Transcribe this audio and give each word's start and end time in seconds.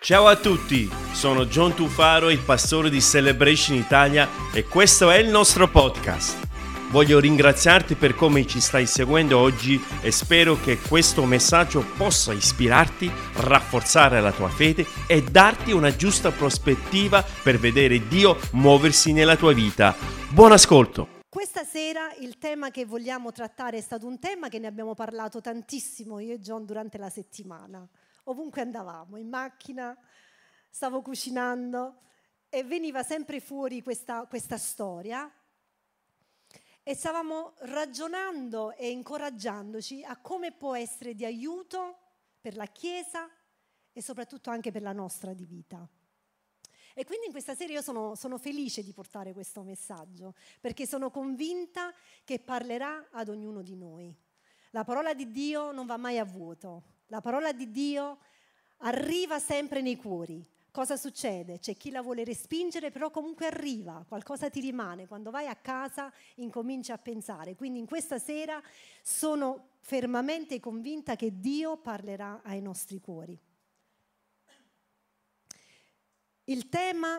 Ciao 0.00 0.28
a 0.28 0.36
tutti, 0.36 0.88
sono 1.12 1.46
John 1.46 1.74
Tufaro, 1.74 2.30
il 2.30 2.38
pastore 2.38 2.88
di 2.88 3.00
Celebration 3.00 3.76
Italia 3.76 4.28
e 4.54 4.62
questo 4.62 5.10
è 5.10 5.16
il 5.16 5.28
nostro 5.28 5.68
podcast. 5.68 6.46
Voglio 6.90 7.18
ringraziarti 7.18 7.96
per 7.96 8.14
come 8.14 8.46
ci 8.46 8.60
stai 8.60 8.86
seguendo 8.86 9.38
oggi 9.38 9.78
e 10.00 10.12
spero 10.12 10.58
che 10.58 10.78
questo 10.78 11.24
messaggio 11.24 11.84
possa 11.96 12.32
ispirarti, 12.32 13.10
rafforzare 13.38 14.20
la 14.20 14.32
tua 14.32 14.48
fede 14.48 14.86
e 15.08 15.20
darti 15.20 15.72
una 15.72 15.94
giusta 15.94 16.30
prospettiva 16.30 17.22
per 17.42 17.58
vedere 17.58 18.06
Dio 18.06 18.38
muoversi 18.52 19.12
nella 19.12 19.36
tua 19.36 19.52
vita. 19.52 19.96
Buon 20.30 20.52
ascolto! 20.52 21.16
Questa 21.28 21.64
sera 21.64 22.14
il 22.20 22.38
tema 22.38 22.70
che 22.70 22.86
vogliamo 22.86 23.32
trattare 23.32 23.78
è 23.78 23.82
stato 23.82 24.06
un 24.06 24.20
tema 24.20 24.48
che 24.48 24.60
ne 24.60 24.68
abbiamo 24.68 24.94
parlato 24.94 25.40
tantissimo 25.40 26.20
io 26.20 26.34
e 26.34 26.38
John 26.38 26.64
durante 26.64 26.98
la 26.98 27.10
settimana. 27.10 27.86
Ovunque 28.28 28.60
andavamo, 28.60 29.16
in 29.16 29.28
macchina, 29.28 29.96
stavo 30.68 31.00
cucinando 31.00 32.00
e 32.50 32.62
veniva 32.62 33.02
sempre 33.02 33.40
fuori 33.40 33.82
questa, 33.82 34.26
questa 34.26 34.58
storia 34.58 35.30
e 36.82 36.94
stavamo 36.94 37.54
ragionando 37.60 38.74
e 38.74 38.90
incoraggiandoci 38.90 40.04
a 40.04 40.18
come 40.18 40.52
può 40.52 40.74
essere 40.74 41.14
di 41.14 41.24
aiuto 41.24 41.98
per 42.38 42.54
la 42.54 42.66
Chiesa 42.66 43.30
e 43.92 44.02
soprattutto 44.02 44.50
anche 44.50 44.70
per 44.70 44.82
la 44.82 44.92
nostra 44.92 45.32
di 45.32 45.46
vita. 45.46 45.88
E 46.94 47.04
quindi 47.06 47.26
in 47.26 47.32
questa 47.32 47.54
serie 47.54 47.76
io 47.76 47.82
sono, 47.82 48.14
sono, 48.14 48.36
felice 48.36 48.82
di 48.82 48.92
portare 48.92 49.32
questo 49.32 49.62
messaggio, 49.62 50.34
perché 50.60 50.86
sono 50.86 51.10
convinta 51.10 51.94
che 52.24 52.40
parlerà 52.40 53.08
ad 53.10 53.30
ognuno 53.30 53.62
di 53.62 53.74
noi. 53.74 54.14
La 54.72 54.84
parola 54.84 55.14
di 55.14 55.30
Dio 55.30 55.72
non 55.72 55.86
va 55.86 55.96
mai 55.96 56.18
a 56.18 56.24
vuoto, 56.24 56.96
la 57.08 57.20
parola 57.20 57.52
di 57.52 57.70
Dio 57.70 58.18
arriva 58.78 59.38
sempre 59.38 59.80
nei 59.80 59.96
cuori. 59.96 60.44
Cosa 60.70 60.96
succede? 60.96 61.58
C'è 61.58 61.76
chi 61.76 61.90
la 61.90 62.02
vuole 62.02 62.22
respingere, 62.24 62.90
però 62.90 63.10
comunque 63.10 63.46
arriva, 63.46 64.04
qualcosa 64.06 64.48
ti 64.50 64.60
rimane. 64.60 65.06
Quando 65.06 65.30
vai 65.30 65.46
a 65.46 65.56
casa 65.56 66.12
incominci 66.36 66.92
a 66.92 66.98
pensare. 66.98 67.56
Quindi 67.56 67.78
in 67.78 67.86
questa 67.86 68.18
sera 68.18 68.62
sono 69.02 69.70
fermamente 69.80 70.60
convinta 70.60 71.16
che 71.16 71.40
Dio 71.40 71.78
parlerà 71.78 72.42
ai 72.44 72.60
nostri 72.60 73.00
cuori. 73.00 73.36
Il 76.44 76.68
tema, 76.68 77.18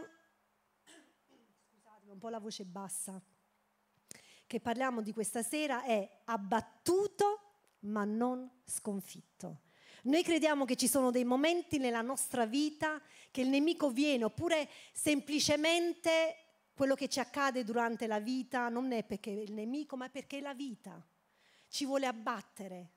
scusate, 1.71 2.11
un 2.11 2.17
po' 2.17 2.29
la 2.29 2.39
voce 2.39 2.63
bassa, 2.65 3.21
che 4.47 4.59
parliamo 4.59 5.01
di 5.01 5.13
questa 5.13 5.43
sera 5.43 5.83
è 5.83 6.21
abbattuto 6.25 7.41
ma 7.81 8.05
non 8.05 8.49
sconfitto. 8.63 9.67
Noi 10.03 10.23
crediamo 10.23 10.65
che 10.65 10.75
ci 10.75 10.87
sono 10.87 11.11
dei 11.11 11.25
momenti 11.25 11.77
nella 11.77 12.01
nostra 12.01 12.45
vita 12.45 13.01
che 13.31 13.41
il 13.41 13.49
nemico 13.49 13.89
viene, 13.89 14.23
oppure 14.23 14.69
semplicemente 14.93 16.35
quello 16.73 16.95
che 16.95 17.09
ci 17.09 17.19
accade 17.19 17.63
durante 17.63 18.07
la 18.07 18.19
vita 18.19 18.69
non 18.69 18.91
è 18.91 19.03
perché 19.03 19.31
è 19.31 19.41
il 19.41 19.53
nemico, 19.53 19.97
ma 19.97 20.09
perché 20.09 20.37
è 20.37 20.41
la 20.41 20.53
vita. 20.53 21.05
Ci 21.67 21.85
vuole 21.85 22.05
abbattere. 22.05 22.91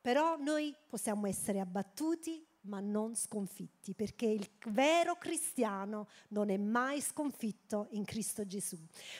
Però 0.00 0.36
noi 0.36 0.74
possiamo 0.86 1.26
essere 1.26 1.58
abbattuti 1.58 2.46
ma 2.66 2.80
non 2.80 3.14
sconfitti, 3.14 3.94
perché 3.94 4.26
il 4.26 4.48
vero 4.66 5.16
cristiano 5.16 6.08
non 6.28 6.50
è 6.50 6.56
mai 6.56 7.00
sconfitto 7.00 7.86
in 7.90 8.04
Cristo 8.04 8.46
Gesù. 8.46 8.76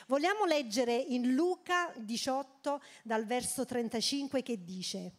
Vogliamo 0.07 0.45
leggere 0.45 0.95
in 0.95 1.33
Luca 1.33 1.93
18 1.97 2.81
dal 3.03 3.25
verso 3.25 3.65
35 3.65 4.43
che 4.43 4.63
dice, 4.63 5.13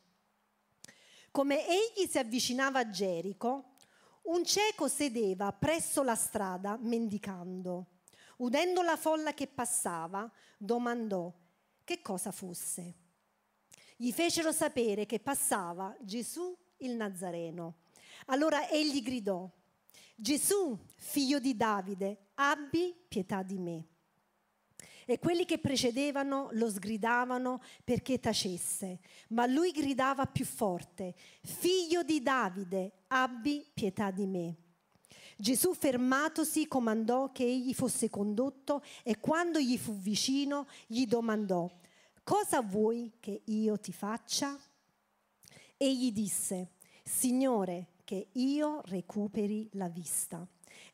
come 1.39 1.65
egli 1.69 2.09
si 2.09 2.19
avvicinava 2.19 2.81
a 2.81 2.91
Gerico, 2.91 3.75
un 4.23 4.45
cieco 4.45 4.89
sedeva 4.89 5.53
presso 5.53 6.03
la 6.03 6.17
strada 6.17 6.77
mendicando. 6.81 7.99
Udendo 8.39 8.83
la 8.83 8.97
folla 8.97 9.33
che 9.35 9.47
passava, 9.47 10.29
domandò 10.57 11.33
che 11.85 12.03
cosa 12.03 12.33
fosse. 12.33 12.95
Gli 13.95 14.11
fecero 14.11 14.51
sapere 14.51 15.07
che 15.07 15.21
passava 15.21 15.97
Gesù 16.01 16.59
il 16.79 16.97
Nazareno. 16.97 17.83
Allora 18.27 18.69
egli 18.69 19.01
gridò, 19.01 19.49
Gesù, 20.17 20.77
figlio 20.97 21.39
di 21.39 21.57
Davide, 21.57 22.31
abbi 22.35 22.93
pietà 23.07 23.45
di 23.45 23.59
me. 23.59 23.87
E 25.11 25.19
quelli 25.19 25.47
che 25.47 25.57
precedevano 25.57 26.51
lo 26.53 26.69
sgridavano 26.69 27.63
perché 27.83 28.21
tacesse, 28.21 28.99
ma 29.29 29.47
lui 29.47 29.71
gridava 29.71 30.27
più 30.27 30.45
forte, 30.45 31.15
figlio 31.41 32.03
di 32.03 32.21
Davide, 32.21 33.05
abbi 33.07 33.67
pietà 33.73 34.11
di 34.11 34.27
me. 34.27 34.57
Gesù 35.39 35.73
fermatosi 35.73 36.69
comandò 36.69 37.33
che 37.33 37.45
egli 37.45 37.73
fosse 37.73 38.11
condotto 38.11 38.83
e 39.03 39.19
quando 39.19 39.59
gli 39.59 39.79
fu 39.79 39.97
vicino 39.97 40.67
gli 40.87 41.07
domandò, 41.07 41.71
cosa 42.23 42.61
vuoi 42.61 43.15
che 43.19 43.41
io 43.47 43.79
ti 43.79 43.93
faccia? 43.93 44.61
Egli 45.79 46.13
disse, 46.13 46.73
Signore, 47.03 47.93
che 48.05 48.29
io 48.33 48.83
recuperi 48.85 49.71
la 49.73 49.89
vista. 49.89 50.47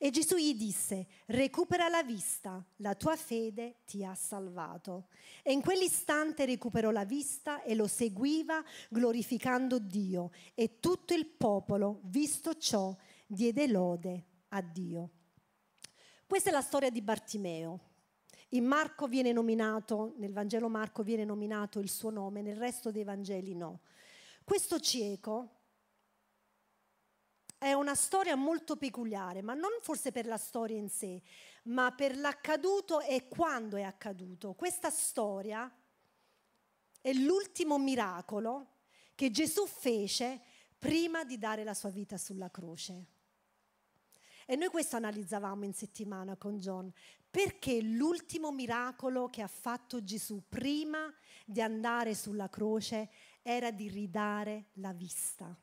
E 0.04 0.10
Gesù 0.10 0.37
gli 0.37 0.54
disse, 0.54 1.06
recupera 1.28 1.88
la 1.88 2.03
vista, 2.03 2.62
la 2.76 2.94
tua 2.94 3.16
fede 3.16 3.76
ti 3.87 4.04
ha 4.04 4.15
salvato. 4.15 5.06
E 5.42 5.50
in 5.50 5.62
quell'istante 5.62 6.44
recuperò 6.44 6.91
la 6.91 7.06
vista 7.06 7.62
e 7.62 7.75
lo 7.75 7.87
seguiva 7.87 8.62
glorificando 8.91 9.78
Dio. 9.78 10.31
E 10.53 10.78
tutto 10.78 11.14
il 11.14 11.25
popolo, 11.25 12.00
visto 12.03 12.59
ciò, 12.59 12.94
diede 13.26 13.66
lode 13.66 14.25
a 14.48 14.60
Dio. 14.60 15.10
Questa 16.26 16.50
è 16.50 16.53
la 16.53 16.60
storia 16.60 16.91
di 16.91 17.00
Bartimeo. 17.00 17.81
In 18.50 18.66
Marco 18.66 19.06
viene 19.06 19.32
nominato, 19.32 20.12
nel 20.19 20.34
Vangelo 20.34 20.69
Marco 20.69 21.03
viene 21.03 21.25
nominato 21.25 21.78
il 21.78 21.88
suo 21.88 22.10
nome, 22.10 22.43
nel 22.43 22.56
resto 22.59 22.91
dei 22.91 23.04
Vangeli 23.04 23.54
no. 23.54 23.81
Questo 24.44 24.78
cieco 24.81 25.63
è 27.64 27.72
una 27.72 27.94
storia 27.94 28.36
molto 28.36 28.76
peculiare, 28.76 29.41
ma 29.41 29.54
non 29.54 29.70
forse 29.80 30.12
per 30.12 30.26
la 30.26 30.36
storia 30.36 30.76
in 30.76 30.91
sé, 30.91 31.22
ma 31.64 31.92
per 31.92 32.14
l'accaduto 32.14 33.00
e 33.00 33.26
quando 33.26 33.78
è 33.78 33.82
accaduto. 33.82 34.52
Questa 34.52 34.91
storia 34.91 35.75
è 37.00 37.12
l'ultimo 37.14 37.78
miracolo 37.78 38.72
che 39.14 39.30
Gesù 39.30 39.66
fece 39.66 40.42
prima 40.78 41.25
di 41.25 41.38
dare 41.38 41.64
la 41.64 41.72
sua 41.72 41.88
vita 41.88 42.19
sulla 42.19 42.50
croce. 42.50 43.06
E 44.44 44.56
noi 44.56 44.69
questo 44.69 44.96
analizzavamo 44.96 45.64
in 45.64 45.72
settimana 45.72 46.36
con 46.36 46.58
John, 46.58 46.92
perché 47.31 47.81
l'ultimo 47.81 48.52
miracolo 48.52 49.31
che 49.31 49.41
ha 49.41 49.48
fatto 49.48 50.04
Gesù 50.04 50.42
prima 50.50 51.10
di 51.46 51.62
andare 51.62 52.14
sulla 52.14 52.50
croce 52.50 53.08
era 53.41 53.70
di 53.70 53.88
ridare 53.88 54.66
la 54.75 54.92
vista. 54.92 55.58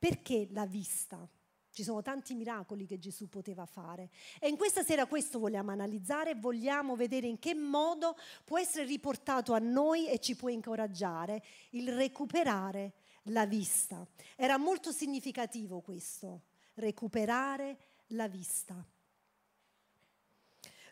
Perché 0.00 0.48
la 0.52 0.64
vista? 0.64 1.28
Ci 1.70 1.82
sono 1.84 2.00
tanti 2.00 2.34
miracoli 2.34 2.86
che 2.86 2.98
Gesù 2.98 3.28
poteva 3.28 3.66
fare. 3.66 4.08
E 4.40 4.48
in 4.48 4.56
questa 4.56 4.82
sera 4.82 5.04
questo 5.04 5.38
vogliamo 5.38 5.70
analizzare, 5.70 6.34
vogliamo 6.34 6.96
vedere 6.96 7.26
in 7.26 7.38
che 7.38 7.54
modo 7.54 8.16
può 8.44 8.58
essere 8.58 8.86
riportato 8.86 9.52
a 9.52 9.58
noi 9.58 10.08
e 10.08 10.18
ci 10.18 10.34
può 10.36 10.48
incoraggiare 10.48 11.44
il 11.72 11.92
recuperare 11.94 12.94
la 13.24 13.44
vista. 13.44 14.04
Era 14.36 14.56
molto 14.56 14.90
significativo 14.90 15.80
questo, 15.80 16.44
recuperare 16.76 17.76
la 18.08 18.26
vista. 18.26 18.82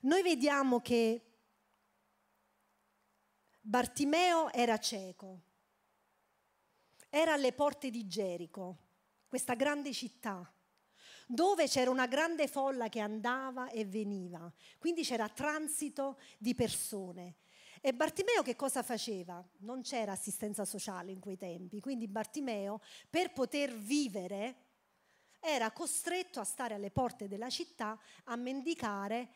Noi 0.03 0.23
vediamo 0.23 0.81
che 0.81 1.23
Bartimeo 3.63 4.53
era 4.53 4.79
cieco, 4.79 5.41
era 7.09 7.33
alle 7.33 7.55
porte 7.55 7.89
di 7.89 8.07
Gerico 8.07 8.87
questa 9.29 9.55
grande 9.55 9.93
città, 9.93 10.51
dove 11.27 11.67
c'era 11.67 11.91
una 11.91 12.07
grande 12.07 12.49
folla 12.49 12.89
che 12.89 13.01
andava 13.01 13.69
e 13.69 13.85
veniva, 13.85 14.51
quindi 14.79 15.03
c'era 15.03 15.29
transito 15.29 16.19
di 16.39 16.55
persone. 16.55 17.37
E 17.81 17.95
Bartimeo 17.95 18.43
che 18.43 18.57
cosa 18.57 18.83
faceva? 18.83 19.47
Non 19.59 19.83
c'era 19.83 20.13
assistenza 20.13 20.65
sociale 20.65 21.13
in 21.13 21.21
quei 21.21 21.37
tempi, 21.37 21.81
quindi 21.81 22.09
Bartimeo 22.09 22.81
per 23.09 23.33
poter 23.33 23.73
vivere 23.73 24.67
era 25.41 25.71
costretto 25.71 26.41
a 26.41 26.45
stare 26.45 26.75
alle 26.75 26.91
porte 26.91 27.29
della 27.29 27.51
città 27.51 27.99
a 28.25 28.35
mendicare 28.37 29.31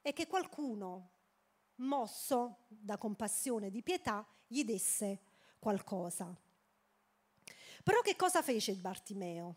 e 0.00 0.12
che 0.12 0.26
qualcuno, 0.26 1.10
mosso 1.76 2.64
da 2.68 2.96
compassione 2.96 3.66
e 3.66 3.70
di 3.70 3.82
pietà, 3.82 4.26
gli 4.46 4.64
desse 4.64 5.20
qualcosa. 5.58 6.34
Però 7.82 8.00
che 8.00 8.16
cosa 8.16 8.42
fece 8.42 8.74
Bartimeo? 8.74 9.56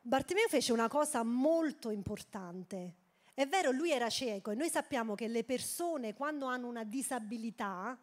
Bartimeo 0.00 0.48
fece 0.48 0.72
una 0.72 0.88
cosa 0.88 1.22
molto 1.22 1.90
importante. 1.90 2.94
È 3.34 3.46
vero, 3.46 3.70
lui 3.70 3.90
era 3.90 4.08
cieco 4.08 4.50
e 4.50 4.54
noi 4.54 4.70
sappiamo 4.70 5.14
che 5.14 5.28
le 5.28 5.44
persone 5.44 6.14
quando 6.14 6.46
hanno 6.46 6.68
una 6.68 6.84
disabilità 6.84 7.98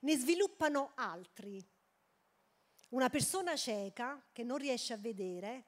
ne 0.00 0.16
sviluppano 0.16 0.92
altri. 0.94 1.64
Una 2.90 3.08
persona 3.08 3.56
cieca 3.56 4.22
che 4.32 4.44
non 4.44 4.58
riesce 4.58 4.92
a 4.92 4.96
vedere, 4.96 5.64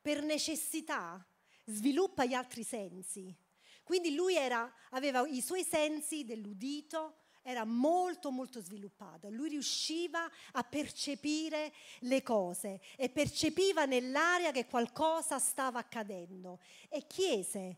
per 0.00 0.22
necessità 0.22 1.24
sviluppa 1.64 2.24
gli 2.24 2.34
altri 2.34 2.62
sensi. 2.62 3.34
Quindi 3.82 4.14
lui 4.14 4.36
era, 4.36 4.72
aveva 4.90 5.26
i 5.26 5.40
suoi 5.40 5.64
sensi 5.64 6.24
dell'udito, 6.24 7.25
era 7.46 7.64
molto 7.64 8.32
molto 8.32 8.60
sviluppato, 8.60 9.30
lui 9.30 9.50
riusciva 9.50 10.28
a 10.52 10.64
percepire 10.64 11.72
le 12.00 12.20
cose 12.24 12.80
e 12.96 13.08
percepiva 13.08 13.84
nell'aria 13.84 14.50
che 14.50 14.66
qualcosa 14.66 15.38
stava 15.38 15.78
accadendo 15.78 16.58
e 16.88 17.06
chiese, 17.06 17.76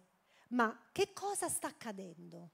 ma 0.49 0.89
che 0.91 1.13
cosa 1.13 1.51
sta 1.51 1.67
accadendo? 1.67 2.53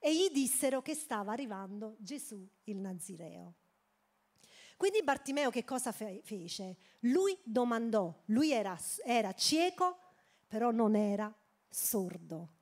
E 0.00 0.12
gli 0.16 0.28
dissero 0.32 0.82
che 0.82 0.96
stava 0.96 1.30
arrivando 1.30 1.94
Gesù 2.00 2.44
il 2.64 2.76
Nazireo. 2.76 3.54
Quindi 4.76 5.04
Bartimeo 5.04 5.50
che 5.50 5.64
cosa 5.64 5.92
fe- 5.92 6.22
fece? 6.24 6.76
Lui 7.00 7.38
domandò, 7.44 8.12
lui 8.26 8.50
era, 8.50 8.76
era 9.04 9.32
cieco, 9.32 9.96
però 10.48 10.72
non 10.72 10.96
era 10.96 11.32
sordo 11.68 12.55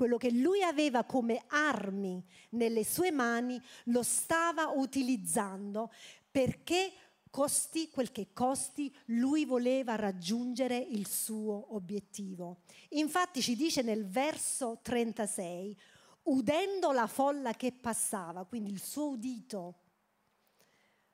quello 0.00 0.16
che 0.16 0.30
lui 0.30 0.62
aveva 0.62 1.04
come 1.04 1.44
armi 1.48 2.24
nelle 2.52 2.84
sue 2.84 3.10
mani 3.10 3.60
lo 3.84 4.02
stava 4.02 4.68
utilizzando 4.68 5.92
perché 6.30 6.90
costi 7.28 7.90
quel 7.90 8.10
che 8.10 8.32
costi, 8.32 8.90
lui 9.08 9.44
voleva 9.44 9.96
raggiungere 9.96 10.78
il 10.78 11.06
suo 11.06 11.74
obiettivo. 11.74 12.62
Infatti 12.92 13.42
ci 13.42 13.54
dice 13.54 13.82
nel 13.82 14.08
verso 14.08 14.78
36, 14.80 15.78
udendo 16.22 16.92
la 16.92 17.06
folla 17.06 17.52
che 17.52 17.70
passava, 17.70 18.46
quindi 18.46 18.70
il 18.70 18.80
suo 18.80 19.10
udito, 19.10 19.80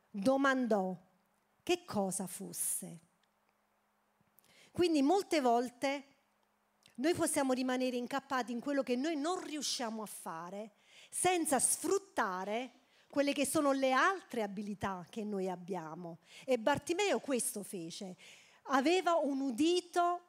domandò 0.09 0.97
che 1.65 1.85
cosa 1.85 2.29
fosse. 2.29 3.01
Quindi 4.71 5.03
molte 5.03 5.41
volte 5.41 6.16
noi 6.97 7.15
possiamo 7.15 7.53
rimanere 7.53 7.97
incappati 7.97 8.53
in 8.53 8.61
quello 8.61 8.83
che 8.83 8.97
noi 8.97 9.17
non 9.17 9.43
riusciamo 9.43 10.03
a 10.03 10.07
fare 10.07 10.73
senza 11.11 11.59
sfruttare 11.59 12.73
quelle 13.09 13.33
che 13.33 13.47
sono 13.47 13.73
le 13.73 13.93
altre 13.93 14.43
abilità 14.43 15.07
che 15.09 15.25
noi 15.25 15.49
abbiamo. 15.49 16.19
E 16.45 16.59
Bartimeo 16.59 17.19
questo 17.19 17.63
fece. 17.63 18.17
Aveva 18.65 19.15
un 19.15 19.41
udito 19.41 20.23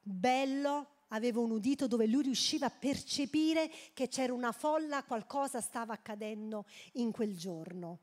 bello, 0.00 0.88
aveva 1.08 1.40
un 1.40 1.50
udito 1.50 1.86
dove 1.86 2.06
lui 2.06 2.22
riusciva 2.22 2.66
a 2.66 2.70
percepire 2.70 3.70
che 3.92 4.08
c'era 4.08 4.32
una 4.32 4.52
folla, 4.52 5.04
qualcosa 5.04 5.60
stava 5.60 5.92
accadendo 5.92 6.66
in 6.94 7.12
quel 7.12 7.36
giorno. 7.36 7.98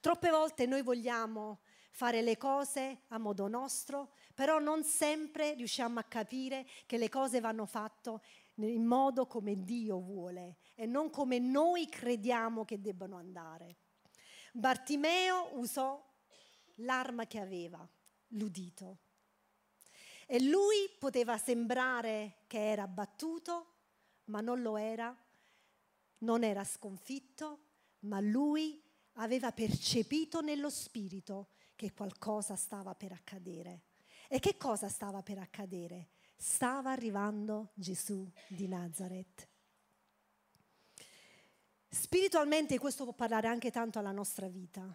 Troppe 0.00 0.30
volte 0.30 0.66
noi 0.66 0.82
vogliamo 0.82 1.60
fare 1.96 2.20
le 2.20 2.36
cose 2.36 3.04
a 3.08 3.16
modo 3.16 3.48
nostro, 3.48 4.12
però 4.34 4.58
non 4.58 4.84
sempre 4.84 5.54
riusciamo 5.54 5.98
a 5.98 6.02
capire 6.02 6.66
che 6.84 6.98
le 6.98 7.08
cose 7.08 7.40
vanno 7.40 7.64
fatte 7.64 8.20
in 8.56 8.84
modo 8.84 9.26
come 9.26 9.64
Dio 9.64 9.98
vuole 9.98 10.58
e 10.74 10.84
non 10.84 11.08
come 11.08 11.38
noi 11.38 11.88
crediamo 11.88 12.66
che 12.66 12.82
debbano 12.82 13.16
andare. 13.16 13.76
Bartimeo 14.52 15.56
usò 15.56 15.98
l'arma 16.80 17.26
che 17.26 17.38
aveva, 17.38 17.88
l'udito. 18.28 18.98
E 20.26 20.42
lui 20.42 20.90
poteva 20.98 21.38
sembrare 21.38 22.42
che 22.46 22.72
era 22.72 22.82
abbattuto, 22.82 23.72
ma 24.24 24.42
non 24.42 24.60
lo 24.60 24.76
era, 24.76 25.16
non 26.18 26.44
era 26.44 26.62
sconfitto, 26.62 27.60
ma 28.00 28.20
lui 28.20 28.82
aveva 29.14 29.50
percepito 29.50 30.42
nello 30.42 30.68
spirito 30.68 31.52
che 31.76 31.92
qualcosa 31.92 32.56
stava 32.56 32.94
per 32.94 33.12
accadere. 33.12 33.82
E 34.28 34.40
che 34.40 34.56
cosa 34.56 34.88
stava 34.88 35.22
per 35.22 35.38
accadere? 35.38 36.08
Stava 36.34 36.90
arrivando 36.90 37.70
Gesù 37.74 38.28
di 38.48 38.66
Nazareth. 38.66 39.48
Spiritualmente 41.88 42.78
questo 42.78 43.04
può 43.04 43.12
parlare 43.12 43.46
anche 43.46 43.70
tanto 43.70 43.98
alla 43.98 44.10
nostra 44.10 44.48
vita, 44.48 44.94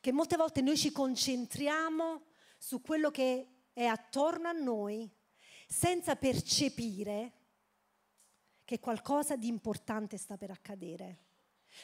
che 0.00 0.12
molte 0.12 0.36
volte 0.36 0.60
noi 0.60 0.76
ci 0.76 0.92
concentriamo 0.92 2.22
su 2.58 2.80
quello 2.80 3.10
che 3.10 3.64
è 3.72 3.84
attorno 3.84 4.48
a 4.48 4.52
noi 4.52 5.10
senza 5.66 6.14
percepire 6.14 7.32
che 8.64 8.78
qualcosa 8.78 9.36
di 9.36 9.48
importante 9.48 10.16
sta 10.16 10.36
per 10.36 10.50
accadere 10.50 11.25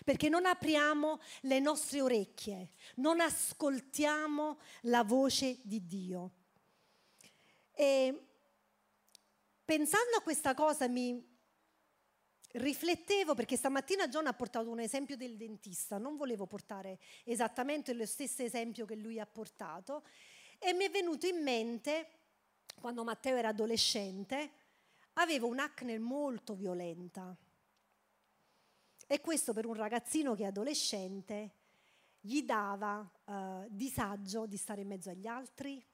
perché 0.05 0.29
non 0.29 0.47
apriamo 0.47 1.21
le 1.43 1.61
nostre 1.61 2.01
orecchie, 2.01 2.73
non 2.97 3.21
ascoltiamo 3.21 4.59
la 4.83 5.03
voce 5.03 5.59
di 5.63 5.87
Dio. 5.87 6.31
E 7.73 8.27
pensando 9.65 10.17
a 10.17 10.23
questa 10.23 10.55
cosa 10.55 10.89
mi 10.89 11.31
riflettevo 12.53 13.35
perché 13.35 13.57
stamattina 13.57 14.09
John 14.09 14.27
ha 14.27 14.35
portato 14.35 14.71
un 14.71 14.81
esempio 14.81 15.17
del 15.17 15.37
dentista, 15.37 15.99
non 15.99 16.17
volevo 16.17 16.47
portare 16.47 16.99
esattamente 17.25 17.95
lo 17.95 18.05
stesso 18.05 18.43
esempio 18.43 18.85
che 18.85 18.97
lui 18.97 19.19
ha 19.19 19.27
portato 19.27 20.05
e 20.59 20.75
mi 20.75 20.85
è 20.85 20.91
venuto 20.91 21.27
in 21.27 21.43
mente 21.43 22.19
quando 22.81 23.05
Matteo 23.05 23.37
era 23.37 23.49
adolescente, 23.49 24.51
aveva 25.15 25.47
un'acne 25.47 25.99
molto 25.99 26.55
violenta 26.55 27.37
e 29.13 29.21
questo 29.21 29.53
per 29.53 29.67
un 29.67 29.75
ragazzino 29.75 30.35
che 30.35 30.45
è 30.45 30.47
adolescente 30.47 31.57
gli 32.19 32.45
dava 32.45 33.07
eh, 33.27 33.67
disagio 33.69 34.47
di 34.47 34.57
stare 34.57 34.81
in 34.81 34.87
mezzo 34.87 35.11
agli 35.11 35.27
altri, 35.27 35.87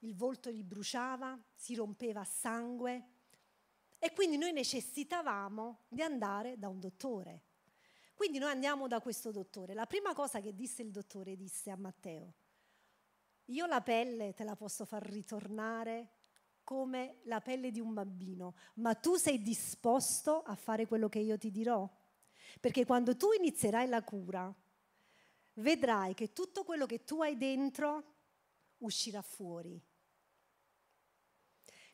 il 0.00 0.14
volto 0.14 0.50
gli 0.50 0.62
bruciava, 0.62 1.42
si 1.54 1.74
rompeva 1.74 2.20
a 2.20 2.24
sangue 2.24 3.06
e 3.98 4.12
quindi 4.12 4.36
noi 4.36 4.52
necessitavamo 4.52 5.84
di 5.88 6.02
andare 6.02 6.58
da 6.58 6.68
un 6.68 6.78
dottore. 6.78 7.44
Quindi 8.12 8.36
noi 8.36 8.50
andiamo 8.50 8.86
da 8.86 9.00
questo 9.00 9.30
dottore. 9.30 9.72
La 9.72 9.86
prima 9.86 10.12
cosa 10.12 10.42
che 10.42 10.54
disse 10.54 10.82
il 10.82 10.90
dottore 10.90 11.36
disse 11.36 11.70
a 11.70 11.76
Matteo, 11.76 12.34
io 13.46 13.64
la 13.64 13.80
pelle 13.80 14.34
te 14.34 14.44
la 14.44 14.56
posso 14.56 14.84
far 14.84 15.02
ritornare 15.04 16.10
come 16.72 17.18
la 17.24 17.42
pelle 17.42 17.70
di 17.70 17.80
un 17.80 17.92
bambino, 17.92 18.54
ma 18.76 18.94
tu 18.94 19.16
sei 19.16 19.42
disposto 19.42 20.40
a 20.40 20.54
fare 20.54 20.86
quello 20.86 21.10
che 21.10 21.18
io 21.18 21.36
ti 21.36 21.50
dirò? 21.50 21.86
Perché 22.60 22.86
quando 22.86 23.14
tu 23.14 23.30
inizierai 23.32 23.86
la 23.88 24.02
cura, 24.02 24.50
vedrai 25.56 26.14
che 26.14 26.32
tutto 26.32 26.64
quello 26.64 26.86
che 26.86 27.04
tu 27.04 27.20
hai 27.20 27.36
dentro 27.36 28.14
uscirà 28.78 29.20
fuori. 29.20 29.78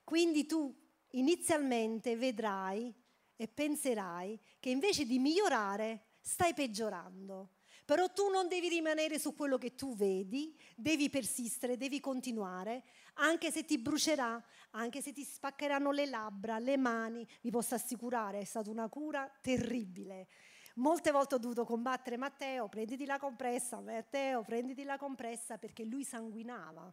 Quindi 0.04 0.46
tu 0.46 0.72
inizialmente 1.10 2.16
vedrai 2.16 2.94
e 3.34 3.48
penserai 3.48 4.38
che 4.60 4.70
invece 4.70 5.06
di 5.06 5.18
migliorare 5.18 6.04
stai 6.20 6.54
peggiorando. 6.54 7.56
Però 7.88 8.12
tu 8.12 8.28
non 8.28 8.48
devi 8.48 8.68
rimanere 8.68 9.18
su 9.18 9.34
quello 9.34 9.56
che 9.56 9.74
tu 9.74 9.96
vedi, 9.96 10.54
devi 10.76 11.08
persistere, 11.08 11.78
devi 11.78 12.00
continuare, 12.00 12.84
anche 13.18 13.50
se 13.50 13.64
ti 13.64 13.78
brucerà, 13.78 14.42
anche 14.70 15.00
se 15.00 15.12
ti 15.12 15.24
spaccheranno 15.24 15.90
le 15.90 16.06
labbra, 16.06 16.58
le 16.58 16.76
mani, 16.76 17.26
vi 17.40 17.50
posso 17.50 17.74
assicurare, 17.74 18.40
è 18.40 18.44
stata 18.44 18.70
una 18.70 18.88
cura 18.88 19.30
terribile. 19.40 20.28
Molte 20.76 21.10
volte 21.10 21.34
ho 21.34 21.38
dovuto 21.38 21.64
combattere 21.64 22.16
Matteo, 22.16 22.68
prenditi 22.68 23.04
la 23.04 23.18
compressa, 23.18 23.80
Matteo, 23.80 24.42
prenditi 24.42 24.84
la 24.84 24.96
compressa, 24.96 25.58
perché 25.58 25.84
lui 25.84 26.04
sanguinava. 26.04 26.92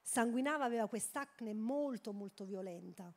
Sanguinava, 0.00 0.64
aveva 0.64 0.88
quest'acne 0.88 1.52
molto, 1.52 2.12
molto 2.12 2.44
violenta. 2.44 3.12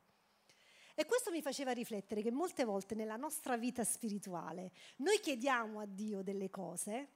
E 0.95 1.05
questo 1.05 1.31
mi 1.31 1.41
faceva 1.41 1.71
riflettere 1.71 2.21
che 2.21 2.29
molte 2.29 2.65
volte 2.65 2.93
nella 2.93 3.15
nostra 3.15 3.57
vita 3.57 3.83
spirituale 3.83 4.71
noi 4.97 5.19
chiediamo 5.19 5.79
a 5.79 5.85
Dio 5.85 6.21
delle 6.21 6.51
cose, 6.51 7.07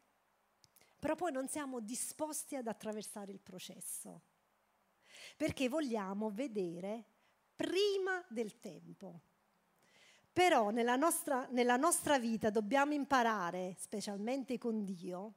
però 0.97 1.15
poi 1.15 1.31
non 1.31 1.47
siamo 1.47 1.79
disposti 1.79 2.55
ad 2.55 2.65
attraversare 2.65 3.31
il 3.31 3.39
processo, 3.39 4.21
perché 5.35 5.69
vogliamo 5.69 6.29
vedere 6.29 7.03
prima 7.55 8.23
del 8.29 8.59
tempo. 8.59 9.21
Però 10.31 10.69
nella 10.69 10.95
nostra, 10.95 11.47
nella 11.51 11.77
nostra 11.77 12.19
vita 12.19 12.49
dobbiamo 12.49 12.93
imparare, 12.93 13.75
specialmente 13.79 14.57
con 14.57 14.85
Dio, 14.85 15.33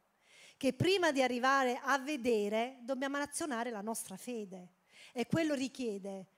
che 0.56 0.74
prima 0.74 1.10
di 1.10 1.22
arrivare 1.22 1.80
a 1.82 1.98
vedere 1.98 2.78
dobbiamo 2.82 3.16
azionare 3.16 3.70
la 3.70 3.80
nostra 3.80 4.16
fede. 4.16 4.74
E 5.12 5.26
quello 5.26 5.54
richiede 5.54 6.28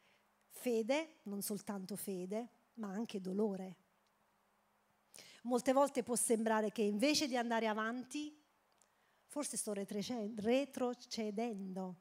Fede, 0.62 1.18
non 1.24 1.42
soltanto 1.42 1.96
fede, 1.96 2.48
ma 2.74 2.86
anche 2.88 3.20
dolore. 3.20 3.76
Molte 5.42 5.72
volte 5.72 6.04
può 6.04 6.14
sembrare 6.14 6.70
che 6.70 6.82
invece 6.82 7.26
di 7.26 7.36
andare 7.36 7.66
avanti, 7.66 8.40
forse 9.26 9.56
sto 9.56 9.72
retrocedendo. 9.72 11.96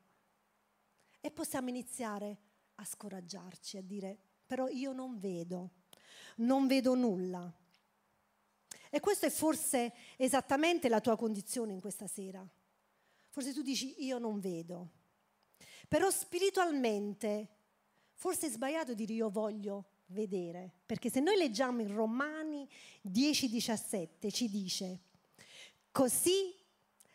E 1.21 1.31
possiamo 1.31 1.69
iniziare 1.69 2.37
a 2.75 2.83
scoraggiarci, 2.83 3.77
a 3.77 3.81
dire, 3.81 4.17
però 4.45 4.67
io 4.67 4.91
non 4.91 5.19
vedo, 5.19 5.69
non 6.37 6.67
vedo 6.67 6.95
nulla. 6.95 7.49
E 8.89 8.99
questa 8.99 9.27
è 9.27 9.29
forse 9.29 9.93
esattamente 10.17 10.89
la 10.89 10.99
tua 10.99 11.15
condizione 11.15 11.71
in 11.71 11.79
questa 11.79 12.07
sera. 12.07 12.45
Forse 13.29 13.53
tu 13.53 13.61
dici, 13.61 14.03
io 14.03 14.17
non 14.17 14.39
vedo. 14.39 14.89
Però 15.87 16.09
spiritualmente, 16.09 17.47
forse 18.13 18.47
è 18.47 18.49
sbagliato 18.49 18.93
dire 18.93 19.13
io 19.13 19.29
voglio 19.29 19.85
vedere, 20.07 20.71
perché 20.85 21.09
se 21.09 21.19
noi 21.19 21.37
leggiamo 21.37 21.81
in 21.81 21.93
Romani 21.93 22.67
10:17 23.01 24.31
ci 24.31 24.49
dice, 24.49 24.99
così 25.91 26.53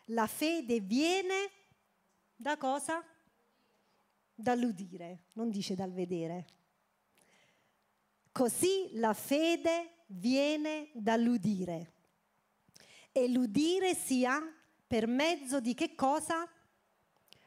la 0.06 0.26
fede 0.26 0.80
viene 0.80 1.50
da 2.34 2.56
cosa? 2.56 3.04
Dall'udire, 4.38 5.24
non 5.32 5.50
dice 5.50 5.74
dal 5.74 5.92
vedere. 5.92 6.46
Così 8.30 8.90
la 8.92 9.14
fede 9.14 10.02
viene 10.08 10.90
dall'udire. 10.92 11.92
E 13.12 13.28
l'udire 13.28 13.94
si 13.94 14.26
ha 14.26 14.42
per 14.86 15.06
mezzo 15.06 15.58
di 15.58 15.72
che 15.72 15.94
cosa? 15.94 16.46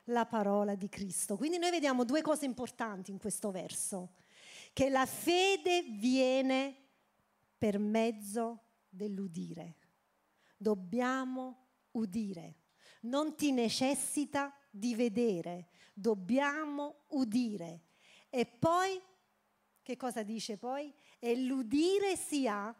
La 0.05 0.25
parola 0.25 0.73
di 0.73 0.89
Cristo. 0.89 1.37
Quindi 1.37 1.59
noi 1.59 1.69
vediamo 1.69 2.03
due 2.03 2.23
cose 2.23 2.45
importanti 2.45 3.11
in 3.11 3.19
questo 3.19 3.51
verso. 3.51 4.13
Che 4.73 4.89
la 4.89 5.05
fede 5.05 5.83
viene 5.83 6.75
per 7.55 7.77
mezzo 7.77 8.63
dell'udire. 8.89 9.75
Dobbiamo 10.57 11.67
udire. 11.91 12.55
Non 13.01 13.35
ti 13.35 13.51
necessita 13.51 14.51
di 14.71 14.95
vedere, 14.95 15.69
dobbiamo 15.99 17.01
udire. 17.09 17.81
E 18.29 18.45
poi, 18.45 18.99
che 19.81 19.97
cosa 19.97 20.23
dice 20.23 20.57
poi? 20.57 20.93
E 21.19 21.35
l'udire 21.41 22.15
si 22.15 22.47
ha 22.47 22.73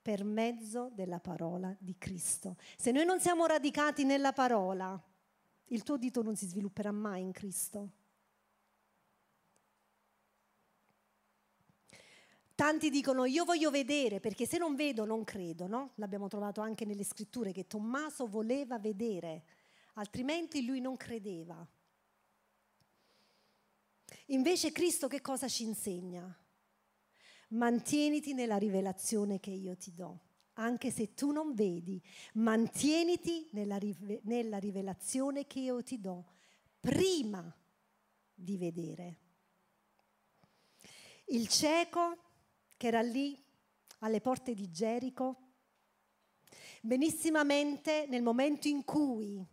per 0.00 0.22
mezzo 0.24 0.90
della 0.92 1.18
parola 1.18 1.74
di 1.78 1.96
Cristo. 1.96 2.56
Se 2.76 2.90
noi 2.90 3.04
non 3.04 3.20
siamo 3.20 3.46
radicati 3.46 4.04
nella 4.04 4.32
parola, 4.32 5.02
il 5.68 5.82
tuo 5.82 5.96
dito 5.96 6.22
non 6.22 6.36
si 6.36 6.46
svilupperà 6.46 6.92
mai 6.92 7.22
in 7.22 7.32
Cristo. 7.32 7.90
Tanti 12.54 12.88
dicono 12.88 13.24
io 13.24 13.44
voglio 13.44 13.70
vedere 13.70 14.20
perché 14.20 14.46
se 14.46 14.58
non 14.58 14.76
vedo 14.76 15.04
non 15.04 15.24
credo, 15.24 15.66
no? 15.66 15.92
L'abbiamo 15.96 16.28
trovato 16.28 16.60
anche 16.60 16.84
nelle 16.84 17.02
scritture 17.02 17.50
che 17.50 17.66
Tommaso 17.66 18.28
voleva 18.28 18.78
vedere, 18.78 19.44
altrimenti 19.94 20.64
lui 20.64 20.80
non 20.80 20.96
credeva. 20.96 21.66
Invece 24.26 24.72
Cristo 24.72 25.06
che 25.06 25.20
cosa 25.20 25.48
ci 25.48 25.64
insegna? 25.64 26.34
Mantieniti 27.48 28.32
nella 28.32 28.56
rivelazione 28.56 29.38
che 29.38 29.50
io 29.50 29.76
ti 29.76 29.92
do. 29.92 30.20
Anche 30.54 30.90
se 30.90 31.14
tu 31.14 31.32
non 31.32 31.52
vedi, 31.52 32.00
mantieniti 32.34 33.48
nella, 33.52 33.76
rive- 33.76 34.20
nella 34.24 34.58
rivelazione 34.58 35.46
che 35.46 35.58
io 35.58 35.82
ti 35.82 36.00
do 36.00 36.32
prima 36.80 37.54
di 38.32 38.56
vedere. 38.56 39.18
Il 41.26 41.48
cieco 41.48 42.18
che 42.76 42.86
era 42.86 43.02
lì 43.02 43.42
alle 43.98 44.20
porte 44.20 44.54
di 44.54 44.70
Gerico, 44.70 45.40
benissimamente 46.82 48.06
nel 48.08 48.22
momento 48.22 48.68
in 48.68 48.84
cui 48.84 49.44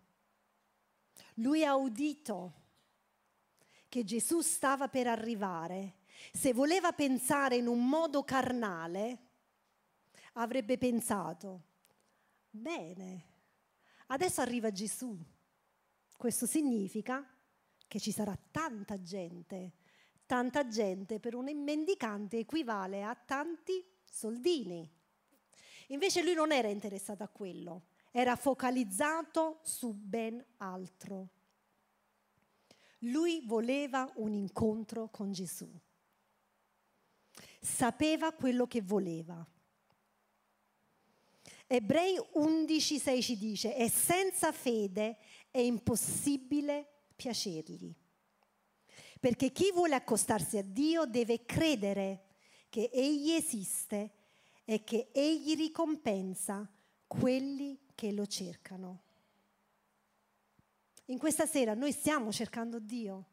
lui 1.35 1.63
ha 1.63 1.75
udito 1.75 2.60
che 3.91 4.05
Gesù 4.05 4.39
stava 4.39 4.87
per 4.87 5.07
arrivare, 5.07 5.95
se 6.31 6.53
voleva 6.53 6.93
pensare 6.93 7.57
in 7.57 7.67
un 7.67 7.89
modo 7.89 8.23
carnale, 8.23 9.17
avrebbe 10.35 10.77
pensato, 10.77 11.63
bene, 12.49 13.25
adesso 14.07 14.39
arriva 14.39 14.71
Gesù. 14.71 15.13
Questo 16.15 16.45
significa 16.45 17.27
che 17.85 17.99
ci 17.99 18.13
sarà 18.13 18.33
tanta 18.49 19.01
gente. 19.01 19.73
Tanta 20.25 20.65
gente 20.69 21.19
per 21.19 21.35
un 21.35 21.51
mendicante 21.61 22.37
equivale 22.37 23.03
a 23.03 23.13
tanti 23.13 23.85
soldini. 24.05 24.89
Invece 25.87 26.23
lui 26.23 26.33
non 26.33 26.53
era 26.53 26.69
interessato 26.69 27.23
a 27.23 27.27
quello, 27.27 27.87
era 28.11 28.37
focalizzato 28.37 29.59
su 29.63 29.91
ben 29.93 30.41
altro. 30.59 31.31
Lui 33.05 33.41
voleva 33.45 34.11
un 34.15 34.33
incontro 34.33 35.09
con 35.09 35.31
Gesù. 35.31 35.69
Sapeva 37.59 38.33
quello 38.33 38.67
che 38.67 38.81
voleva. 38.81 39.45
Ebrei 41.67 42.17
11:6 42.17 43.21
ci 43.21 43.37
dice, 43.37 43.75
e 43.75 43.89
senza 43.89 44.51
fede 44.51 45.17
è 45.49 45.59
impossibile 45.59 47.05
piacergli. 47.15 47.93
Perché 49.19 49.51
chi 49.51 49.71
vuole 49.71 49.95
accostarsi 49.95 50.57
a 50.57 50.63
Dio 50.63 51.05
deve 51.05 51.45
credere 51.45 52.25
che 52.69 52.89
Egli 52.91 53.31
esiste 53.31 54.11
e 54.65 54.83
che 54.83 55.09
Egli 55.11 55.55
ricompensa 55.55 56.69
quelli 57.07 57.79
che 57.93 58.11
lo 58.11 58.25
cercano. 58.25 59.03
In 61.11 61.17
questa 61.17 61.45
sera 61.45 61.73
noi 61.73 61.91
stiamo 61.91 62.31
cercando 62.31 62.79
Dio. 62.79 63.25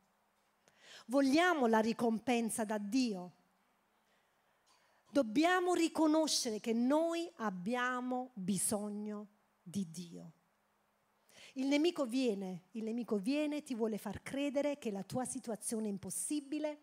Vogliamo 1.07 1.69
la 1.69 1.79
ricompensa 1.79 2.65
da 2.65 2.77
Dio. 2.77 3.35
Dobbiamo 5.09 5.75
riconoscere 5.75 6.59
che 6.59 6.73
noi 6.73 7.31
abbiamo 7.37 8.33
bisogno 8.35 9.29
di 9.63 9.89
Dio. 9.93 10.33
Il 11.55 11.69
nemico 11.69 12.05
viene, 12.05 12.65
il 12.73 12.83
nemico 12.83 13.17
viene, 13.17 13.63
ti 13.63 13.77
vuole 13.77 13.97
far 13.97 14.25
credere 14.25 14.79
che 14.79 14.91
la 14.91 15.05
tua 15.05 15.25
situazione 15.25 15.87
è 15.87 15.91
impossibile, 15.91 16.81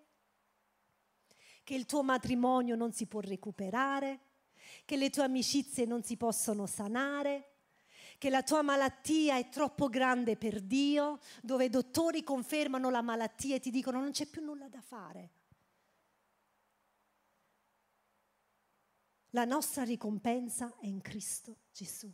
che 1.66 1.76
il 1.76 1.86
tuo 1.86 2.04
matrimonio 2.04 2.78
non 2.78 2.94
si 2.94 3.06
può 3.06 3.20
recuperare, 3.20 4.20
che 4.86 4.96
le 4.96 5.10
tue 5.10 5.24
amicizie 5.24 5.84
non 5.84 6.04
si 6.04 6.16
possono 6.16 6.66
sanare, 6.66 7.55
che 8.18 8.30
la 8.30 8.44
tua 8.44 8.62
malattia 8.62 9.38
è 9.38 9.50
troppo 9.50 9.88
grande 9.88 10.38
per 10.38 10.62
Dio, 10.62 11.20
dove 11.42 11.66
i 11.66 11.70
dottori 11.70 12.24
confermano 12.24 12.90
la 12.90 13.02
malattia 13.02 13.56
e 13.56 13.60
ti 13.60 13.72
dicono 13.72 14.00
non 14.00 14.12
c'è 14.12 14.26
più 14.26 14.44
nulla 14.44 14.68
da 14.68 14.82
fare. 14.82 15.32
La 19.30 19.46
nostra 19.46 19.84
ricompensa 19.84 20.74
è 20.80 20.86
in 20.86 21.02
Cristo 21.02 21.58
Gesù. 21.72 22.10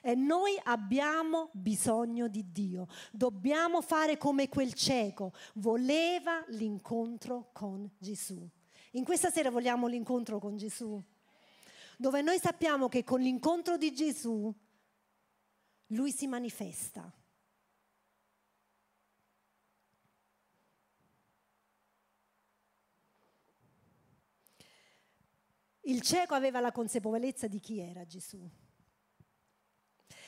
E 0.00 0.14
noi 0.14 0.58
abbiamo 0.64 1.50
bisogno 1.52 2.28
di 2.28 2.50
Dio. 2.50 2.86
Dobbiamo 3.10 3.82
fare 3.82 4.16
come 4.16 4.48
quel 4.48 4.72
cieco. 4.72 5.32
Voleva 5.54 6.44
l'incontro 6.48 7.50
con 7.52 7.90
Gesù. 7.98 8.48
In 8.92 9.04
questa 9.04 9.30
sera 9.30 9.50
vogliamo 9.50 9.86
l'incontro 9.86 10.38
con 10.38 10.56
Gesù. 10.56 11.02
Dove 11.96 12.22
noi 12.22 12.38
sappiamo 12.38 12.88
che 12.88 13.04
con 13.04 13.20
l'incontro 13.20 13.76
di 13.76 13.92
Gesù 13.92 14.54
lui 15.88 16.12
si 16.12 16.26
manifesta. 16.26 17.12
Il 25.82 26.02
cieco 26.02 26.34
aveva 26.34 26.60
la 26.60 26.72
consapevolezza 26.72 27.46
di 27.46 27.60
chi 27.60 27.78
era 27.78 28.04
Gesù, 28.04 28.46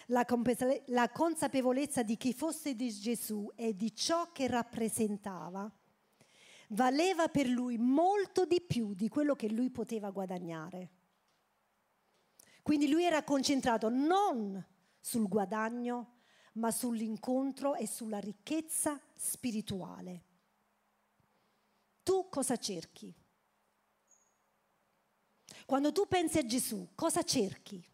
la, 0.07 0.25
consapevolezza 1.13 2.03
di 2.03 2.17
chi 2.17 2.33
fosse 2.33 2.75
di 2.75 2.91
Gesù 2.91 3.53
e 3.55 3.77
di 3.77 3.95
ciò 3.95 4.33
che 4.33 4.47
rappresentava 4.47 5.71
valeva 6.69 7.29
per 7.29 7.47
lui 7.47 7.77
molto 7.77 8.47
di 8.47 8.63
più 8.63 8.95
di 8.95 9.09
quello 9.09 9.35
che 9.35 9.51
lui 9.51 9.71
poteva 9.71 10.11
guadagnare. 10.11 10.91
Quindi 12.63 12.89
lui 12.89 13.05
era 13.05 13.23
concentrato 13.23 13.91
non 13.91 14.65
sul 15.01 15.27
guadagno, 15.27 16.19
ma 16.55 16.71
sull'incontro 16.71 17.75
e 17.75 17.87
sulla 17.87 18.19
ricchezza 18.19 19.01
spirituale. 19.15 20.25
Tu 22.03 22.29
cosa 22.29 22.57
cerchi? 22.57 23.15
Quando 25.67 25.93
tu 25.93 26.07
pensi 26.07 26.39
a 26.39 26.45
Gesù, 26.45 26.91
cosa 26.95 27.23
cerchi? 27.23 27.87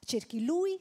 Cerchi 0.00 0.44
Lui 0.44 0.78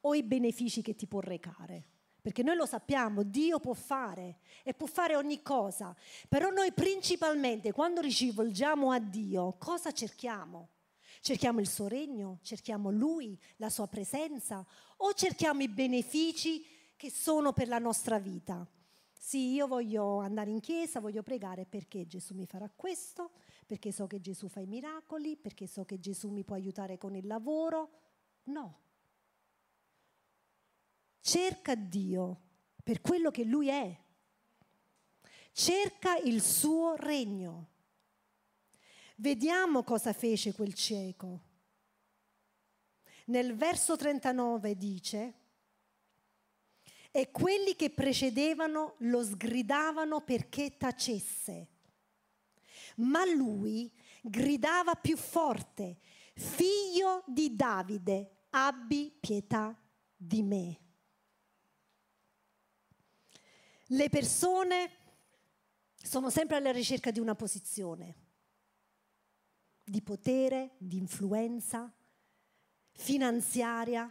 o 0.00 0.14
i 0.14 0.22
benefici 0.22 0.82
che 0.82 0.94
ti 0.94 1.06
può 1.06 1.20
recare? 1.20 1.90
Perché 2.20 2.42
noi 2.42 2.56
lo 2.56 2.66
sappiamo, 2.66 3.22
Dio 3.22 3.60
può 3.60 3.74
fare 3.74 4.38
e 4.62 4.72
può 4.72 4.86
fare 4.86 5.14
ogni 5.14 5.42
cosa, 5.42 5.94
però 6.26 6.50
noi 6.50 6.72
principalmente 6.72 7.70
quando 7.70 8.00
rivolgiamo 8.00 8.90
a 8.90 8.98
Dio, 8.98 9.56
cosa 9.58 9.92
cerchiamo? 9.92 10.70
Cerchiamo 11.24 11.60
il 11.60 11.68
suo 11.70 11.86
regno, 11.86 12.40
cerchiamo 12.42 12.90
lui, 12.90 13.34
la 13.56 13.70
sua 13.70 13.88
presenza 13.88 14.62
o 14.98 15.14
cerchiamo 15.14 15.62
i 15.62 15.70
benefici 15.70 16.62
che 16.94 17.10
sono 17.10 17.54
per 17.54 17.66
la 17.66 17.78
nostra 17.78 18.18
vita. 18.18 18.68
Sì, 19.18 19.54
io 19.54 19.66
voglio 19.66 20.18
andare 20.18 20.50
in 20.50 20.60
chiesa, 20.60 21.00
voglio 21.00 21.22
pregare 21.22 21.64
perché 21.64 22.06
Gesù 22.06 22.34
mi 22.34 22.44
farà 22.44 22.68
questo, 22.68 23.30
perché 23.64 23.90
so 23.90 24.06
che 24.06 24.20
Gesù 24.20 24.48
fa 24.48 24.60
i 24.60 24.66
miracoli, 24.66 25.38
perché 25.38 25.66
so 25.66 25.86
che 25.86 25.98
Gesù 25.98 26.28
mi 26.28 26.44
può 26.44 26.56
aiutare 26.56 26.98
con 26.98 27.16
il 27.16 27.26
lavoro. 27.26 27.88
No. 28.42 28.80
cerca 31.22 31.74
Dio 31.74 32.40
per 32.82 33.00
quello 33.00 33.30
che 33.30 33.44
Lui 33.44 33.68
è. 33.68 33.98
Cerca 35.52 36.18
il 36.18 36.42
suo 36.42 36.96
regno. 36.96 37.68
Vediamo 39.16 39.84
cosa 39.84 40.12
fece 40.12 40.52
quel 40.52 40.74
cieco. 40.74 41.40
Nel 43.26 43.54
verso 43.54 43.96
39 43.96 44.76
dice, 44.76 45.34
e 47.16 47.30
quelli 47.30 47.76
che 47.76 47.90
precedevano 47.90 48.96
lo 48.98 49.22
sgridavano 49.22 50.22
perché 50.22 50.76
tacesse. 50.76 51.68
Ma 52.96 53.24
lui 53.24 53.88
gridava 54.20 54.94
più 54.94 55.16
forte, 55.16 55.98
figlio 56.34 57.22
di 57.28 57.54
Davide, 57.54 58.46
abbi 58.50 59.16
pietà 59.20 59.80
di 60.16 60.42
me. 60.42 60.80
Le 63.86 64.08
persone 64.08 64.90
sono 65.94 66.30
sempre 66.30 66.56
alla 66.56 66.72
ricerca 66.72 67.12
di 67.12 67.20
una 67.20 67.36
posizione, 67.36 68.23
di 69.84 70.00
potere, 70.02 70.74
di 70.78 70.96
influenza 70.96 71.92
finanziaria. 72.92 74.10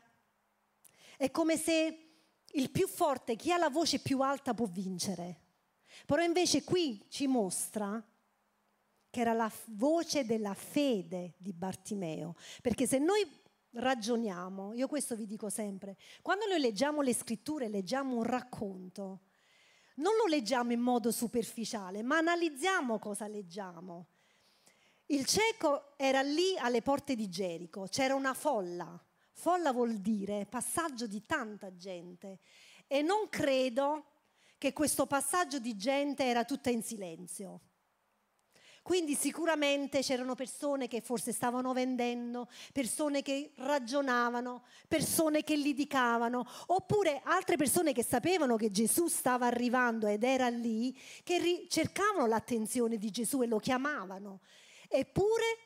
È 1.17 1.31
come 1.31 1.57
se 1.57 1.97
il 2.51 2.69
più 2.69 2.87
forte, 2.87 3.35
chi 3.35 3.51
ha 3.51 3.57
la 3.57 3.69
voce 3.69 3.99
più 3.99 4.21
alta 4.21 4.53
può 4.53 4.67
vincere. 4.67 5.41
Però 6.05 6.21
invece 6.21 6.63
qui 6.63 7.05
ci 7.09 7.27
mostra 7.27 8.03
che 9.09 9.19
era 9.19 9.33
la 9.33 9.51
voce 9.67 10.25
della 10.25 10.53
fede 10.53 11.35
di 11.37 11.53
Bartimeo. 11.53 12.35
Perché 12.61 12.87
se 12.87 12.97
noi 12.97 13.25
ragioniamo, 13.73 14.73
io 14.73 14.87
questo 14.87 15.15
vi 15.15 15.25
dico 15.25 15.49
sempre, 15.49 15.97
quando 16.21 16.45
noi 16.47 16.59
leggiamo 16.59 17.01
le 17.01 17.13
scritture, 17.13 17.69
leggiamo 17.69 18.15
un 18.15 18.23
racconto, 18.23 19.21
non 19.95 20.15
lo 20.15 20.25
leggiamo 20.25 20.71
in 20.71 20.79
modo 20.79 21.11
superficiale, 21.11 22.01
ma 22.01 22.17
analizziamo 22.17 22.97
cosa 22.99 23.27
leggiamo. 23.27 24.07
Il 25.07 25.25
cieco 25.25 25.97
era 25.97 26.21
lì 26.21 26.57
alle 26.57 26.81
porte 26.81 27.15
di 27.15 27.29
Gerico, 27.29 27.87
c'era 27.89 28.15
una 28.15 28.33
folla. 28.33 29.01
Folla 29.33 29.71
vuol 29.71 29.97
dire 29.97 30.45
passaggio 30.45 31.07
di 31.07 31.25
tanta 31.25 31.75
gente 31.75 32.39
e 32.87 33.01
non 33.01 33.27
credo 33.29 34.05
che 34.57 34.71
questo 34.71 35.05
passaggio 35.05 35.59
di 35.59 35.75
gente 35.75 36.23
era 36.23 36.45
tutta 36.45 36.69
in 36.69 36.81
silenzio. 36.81 37.61
Quindi 38.83 39.15
sicuramente 39.15 40.01
c'erano 40.01 40.35
persone 40.35 40.89
che 40.89 40.99
forse 40.99 41.31
stavano 41.31 41.71
vendendo, 41.71 42.49
persone 42.73 43.21
che 43.21 43.53
ragionavano, 43.55 44.63
persone 44.89 45.43
che 45.43 45.55
litigavano, 45.55 46.45
oppure 46.67 47.21
altre 47.23 47.55
persone 47.55 47.93
che 47.93 48.03
sapevano 48.03 48.57
che 48.57 48.71
Gesù 48.71 49.07
stava 49.07 49.47
arrivando 49.47 50.05
ed 50.07 50.23
era 50.23 50.49
lì, 50.49 50.97
che 51.23 51.65
cercavano 51.69 52.25
l'attenzione 52.25 52.97
di 52.97 53.09
Gesù 53.09 53.41
e 53.41 53.47
lo 53.47 53.59
chiamavano. 53.59 54.41
Eppure 54.95 55.57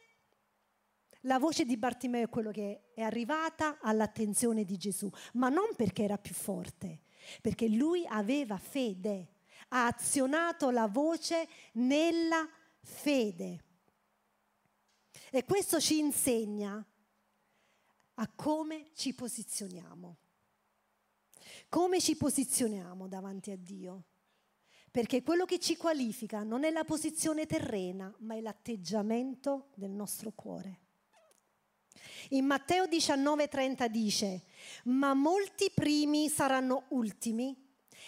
la 1.21 1.37
voce 1.37 1.65
di 1.65 1.75
Bartimeo 1.75 2.23
è 2.23 2.29
quello 2.29 2.49
che 2.49 2.91
è 2.93 3.01
arrivata 3.01 3.77
all'attenzione 3.81 4.63
di 4.63 4.77
Gesù, 4.77 5.09
ma 5.33 5.49
non 5.49 5.75
perché 5.75 6.03
era 6.03 6.17
più 6.17 6.33
forte, 6.33 7.01
perché 7.41 7.67
lui 7.67 8.05
aveva 8.07 8.57
fede, 8.57 9.33
ha 9.69 9.87
azionato 9.87 10.69
la 10.69 10.87
voce 10.87 11.45
nella 11.73 12.47
fede. 12.81 13.63
E 15.29 15.43
questo 15.43 15.81
ci 15.81 15.99
insegna 15.99 16.81
a 18.13 18.31
come 18.33 18.91
ci 18.93 19.13
posizioniamo. 19.13 20.17
Come 21.67 21.99
ci 21.99 22.15
posizioniamo 22.15 23.09
davanti 23.09 23.51
a 23.51 23.57
Dio? 23.57 24.05
Perché 24.97 25.21
quello 25.21 25.45
che 25.45 25.59
ci 25.59 25.77
qualifica 25.77 26.41
non 26.41 26.63
è 26.63 26.71
la 26.71 26.83
posizione 26.83 27.45
terrena, 27.45 28.11
ma 28.21 28.33
è 28.33 28.41
l'atteggiamento 28.41 29.67
del 29.75 29.91
nostro 29.91 30.31
cuore. 30.31 30.79
In 32.29 32.45
Matteo 32.45 32.85
19:30 32.85 33.85
dice, 33.89 34.45
ma 34.85 35.13
molti 35.13 35.69
primi 35.71 36.29
saranno 36.29 36.85
ultimi 36.87 37.55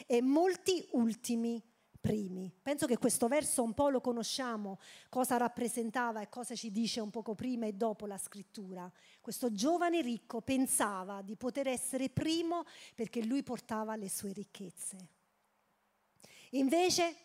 e 0.08 0.24
molti 0.24 0.84
ultimi 0.94 1.64
primi. 2.02 2.52
Penso 2.60 2.88
che 2.88 2.98
questo 2.98 3.28
verso 3.28 3.62
un 3.62 3.76
po' 3.76 3.90
lo 3.90 4.02
conosciamo, 4.02 4.80
cosa 5.10 5.38
rappresentava 5.38 6.22
e 6.22 6.30
cosa 6.30 6.56
ci 6.56 6.72
dice 6.72 7.02
un 7.02 7.12
poco 7.12 7.36
prima 7.36 7.68
e 7.68 7.74
dopo 7.74 8.08
la 8.08 8.18
scrittura. 8.18 8.92
Questo 9.22 9.52
giovane 9.52 10.02
ricco 10.02 10.42
pensava 10.42 11.22
di 11.22 11.36
poter 11.36 11.68
essere 11.68 12.10
primo 12.10 12.64
perché 12.96 13.24
lui 13.24 13.44
portava 13.44 13.96
le 13.96 14.10
sue 14.10 14.34
ricchezze. 14.34 15.18
Invece 16.52 17.16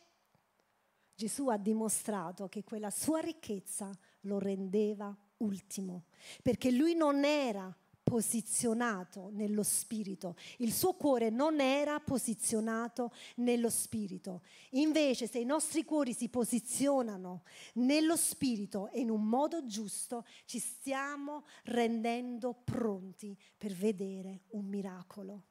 Gesù 1.14 1.48
ha 1.48 1.56
dimostrato 1.56 2.48
che 2.48 2.64
quella 2.64 2.90
sua 2.90 3.20
ricchezza 3.20 3.90
lo 4.22 4.38
rendeva 4.38 5.16
ultimo, 5.38 6.06
perché 6.42 6.70
lui 6.70 6.94
non 6.94 7.24
era 7.24 7.74
posizionato 8.04 9.30
nello 9.32 9.62
spirito, 9.62 10.36
il 10.58 10.72
suo 10.72 10.92
cuore 10.92 11.30
non 11.30 11.58
era 11.58 11.98
posizionato 12.00 13.12
nello 13.36 13.70
spirito. 13.70 14.42
Invece 14.70 15.26
se 15.26 15.38
i 15.38 15.44
nostri 15.46 15.84
cuori 15.84 16.12
si 16.12 16.28
posizionano 16.28 17.44
nello 17.74 18.16
spirito 18.16 18.90
e 18.90 19.00
in 19.00 19.10
un 19.10 19.24
modo 19.24 19.64
giusto, 19.64 20.26
ci 20.44 20.58
stiamo 20.58 21.44
rendendo 21.64 22.52
pronti 22.52 23.36
per 23.56 23.72
vedere 23.72 24.42
un 24.50 24.66
miracolo. 24.66 25.44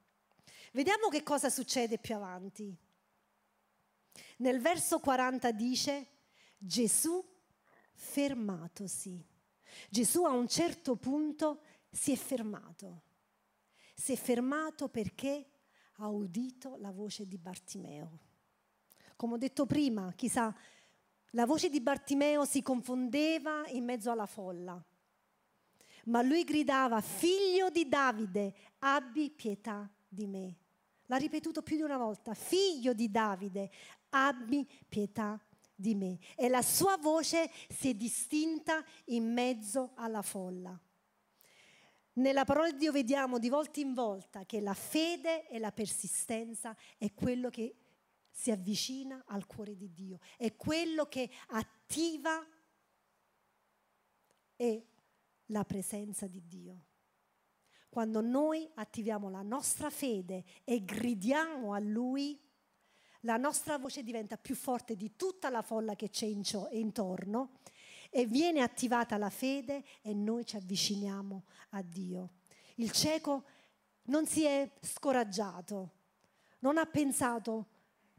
Vediamo 0.73 1.07
che 1.07 1.23
cosa 1.23 1.49
succede 1.49 1.97
più 1.97 2.15
avanti. 2.15 2.75
Nel 4.37 4.59
verso 4.59 4.99
40 4.99 5.51
dice 5.51 6.07
Gesù 6.57 7.23
fermatosi. 7.93 9.23
Gesù 9.89 10.23
a 10.23 10.31
un 10.31 10.47
certo 10.47 10.95
punto 10.95 11.61
si 11.89 12.11
è 12.11 12.15
fermato. 12.15 13.03
Si 13.95 14.13
è 14.13 14.15
fermato 14.15 14.89
perché 14.89 15.49
ha 15.97 16.07
udito 16.07 16.75
la 16.77 16.91
voce 16.91 17.27
di 17.27 17.37
Bartimeo. 17.37 18.19
Come 19.15 19.33
ho 19.33 19.37
detto 19.37 19.65
prima, 19.65 20.11
chissà, 20.15 20.53
la 21.31 21.45
voce 21.45 21.69
di 21.69 21.81
Bartimeo 21.81 22.45
si 22.45 22.61
confondeva 22.61 23.67
in 23.69 23.83
mezzo 23.83 24.11
alla 24.11 24.25
folla, 24.25 24.83
ma 26.05 26.21
lui 26.21 26.43
gridava, 26.43 26.99
figlio 27.01 27.69
di 27.69 27.87
Davide, 27.87 28.53
abbi 28.79 29.29
pietà 29.29 29.89
di 30.07 30.27
me. 30.27 30.57
L'ha 31.07 31.17
ripetuto 31.17 31.61
più 31.61 31.75
di 31.75 31.81
una 31.81 31.97
volta, 31.97 32.33
figlio 32.33 32.93
di 32.93 33.09
Davide, 33.09 33.71
abbi 34.13 34.67
pietà 34.87 35.39
di 35.75 35.95
me. 35.95 36.19
E 36.35 36.47
la 36.49 36.61
sua 36.61 36.97
voce 36.97 37.49
si 37.69 37.89
è 37.89 37.93
distinta 37.93 38.83
in 39.05 39.31
mezzo 39.31 39.91
alla 39.95 40.21
folla. 40.21 40.79
Nella 42.15 42.45
parola 42.45 42.69
di 42.69 42.77
Dio 42.77 42.91
vediamo 42.91 43.39
di 43.39 43.49
volta 43.49 43.79
in 43.79 43.93
volta 43.93 44.45
che 44.45 44.61
la 44.61 44.75
fede 44.75 45.47
e 45.49 45.57
la 45.57 45.71
persistenza 45.71 46.75
è 46.97 47.11
quello 47.13 47.49
che 47.49 47.75
si 48.29 48.51
avvicina 48.51 49.23
al 49.27 49.47
cuore 49.47 49.75
di 49.75 49.91
Dio, 49.91 50.19
è 50.37 50.55
quello 50.55 51.05
che 51.05 51.29
attiva 51.47 52.45
e 54.55 54.87
la 55.47 55.63
presenza 55.63 56.27
di 56.27 56.43
Dio. 56.45 56.85
Quando 57.89 58.21
noi 58.21 58.69
attiviamo 58.75 59.29
la 59.29 59.41
nostra 59.43 59.89
fede 59.89 60.43
e 60.63 60.83
gridiamo 60.83 61.73
a 61.73 61.79
Lui, 61.79 62.39
la 63.25 63.37
nostra 63.37 63.77
voce 63.77 64.03
diventa 64.03 64.37
più 64.37 64.55
forte 64.55 64.95
di 64.95 65.15
tutta 65.15 65.49
la 65.49 65.61
folla 65.61 65.95
che 65.95 66.09
c'è 66.09 66.25
intorno 66.25 67.59
e 68.09 68.25
viene 68.25 68.61
attivata 68.61 69.17
la 69.17 69.29
fede 69.29 69.83
e 70.01 70.13
noi 70.13 70.45
ci 70.45 70.55
avviciniamo 70.55 71.43
a 71.71 71.81
Dio. 71.81 72.31
Il 72.75 72.91
cieco 72.91 73.43
non 74.03 74.25
si 74.25 74.43
è 74.45 74.69
scoraggiato, 74.81 75.91
non 76.59 76.77
ha 76.77 76.85
pensato, 76.85 77.67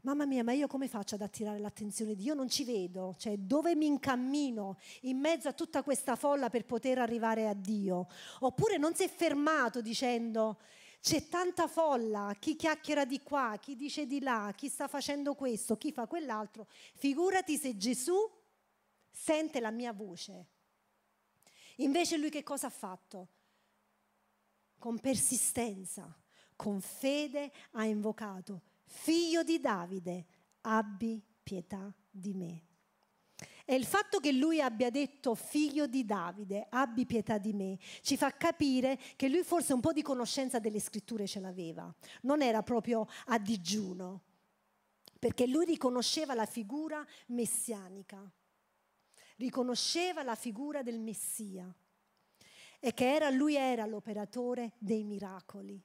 mamma 0.01 0.25
mia, 0.25 0.43
ma 0.43 0.53
io 0.53 0.67
come 0.67 0.87
faccio 0.87 1.15
ad 1.15 1.21
attirare 1.21 1.59
l'attenzione 1.59 2.15
di 2.15 2.23
Dio? 2.23 2.33
Non 2.33 2.49
ci 2.49 2.63
vedo, 2.63 3.15
cioè 3.17 3.37
dove 3.37 3.75
mi 3.75 3.85
incammino 3.85 4.77
in 5.01 5.17
mezzo 5.17 5.47
a 5.47 5.53
tutta 5.53 5.83
questa 5.83 6.15
folla 6.15 6.49
per 6.49 6.65
poter 6.65 6.97
arrivare 6.97 7.47
a 7.47 7.53
Dio? 7.53 8.07
Oppure 8.39 8.77
non 8.77 8.95
si 8.95 9.03
è 9.03 9.09
fermato 9.09 9.81
dicendo, 9.81 10.57
c'è 11.05 11.27
tanta 11.27 11.67
folla, 11.67 12.35
chi 12.39 12.55
chiacchiera 12.55 13.05
di 13.05 13.21
qua, 13.21 13.59
chi 13.61 13.75
dice 13.75 14.07
di 14.07 14.21
là, 14.21 14.51
chi 14.57 14.69
sta 14.69 14.87
facendo 14.87 15.35
questo, 15.35 15.77
chi 15.77 15.91
fa 15.91 16.07
quell'altro. 16.07 16.65
Figurati 16.95 17.57
se 17.57 17.77
Gesù 17.77 18.15
sente 19.11 19.59
la 19.59 19.69
mia 19.69 19.93
voce. 19.93 20.47
Invece 21.75 22.17
lui 22.17 22.31
che 22.31 22.41
cosa 22.41 22.65
ha 22.65 22.71
fatto? 22.71 23.27
Con 24.79 24.97
persistenza, 24.97 26.11
con 26.55 26.81
fede 26.81 27.51
ha 27.73 27.85
invocato, 27.85 28.63
figlio 28.85 29.43
di 29.43 29.59
Davide, 29.59 30.25
abbi 30.61 31.23
pietà 31.43 31.93
di 32.09 32.33
me. 32.33 32.63
E 33.67 33.73
il 33.73 33.85
fatto 33.85 34.19
che 34.19 34.31
lui 34.31 34.61
abbia 34.61 34.91
detto 34.91 35.33
figlio 35.33 35.87
di 35.87 36.05
Davide, 36.05 36.67
abbi 36.69 37.07
pietà 37.07 37.39
di 37.39 37.51
me, 37.51 37.79
ci 38.01 38.15
fa 38.15 38.31
capire 38.31 38.99
che 39.15 39.27
lui 39.27 39.43
forse 39.43 39.73
un 39.73 39.79
po' 39.79 39.91
di 39.91 40.03
conoscenza 40.03 40.59
delle 40.59 40.79
scritture 40.79 41.25
ce 41.25 41.39
l'aveva. 41.39 41.91
Non 42.21 42.43
era 42.43 42.61
proprio 42.61 43.07
a 43.25 43.39
digiuno, 43.39 44.21
perché 45.17 45.47
lui 45.47 45.65
riconosceva 45.65 46.35
la 46.35 46.45
figura 46.45 47.03
messianica, 47.27 48.31
riconosceva 49.37 50.21
la 50.21 50.35
figura 50.35 50.83
del 50.83 50.99
Messia 50.99 51.73
e 52.79 52.93
che 52.93 53.15
era, 53.15 53.31
lui 53.31 53.55
era 53.55 53.87
l'operatore 53.87 54.73
dei 54.77 55.03
miracoli. 55.03 55.81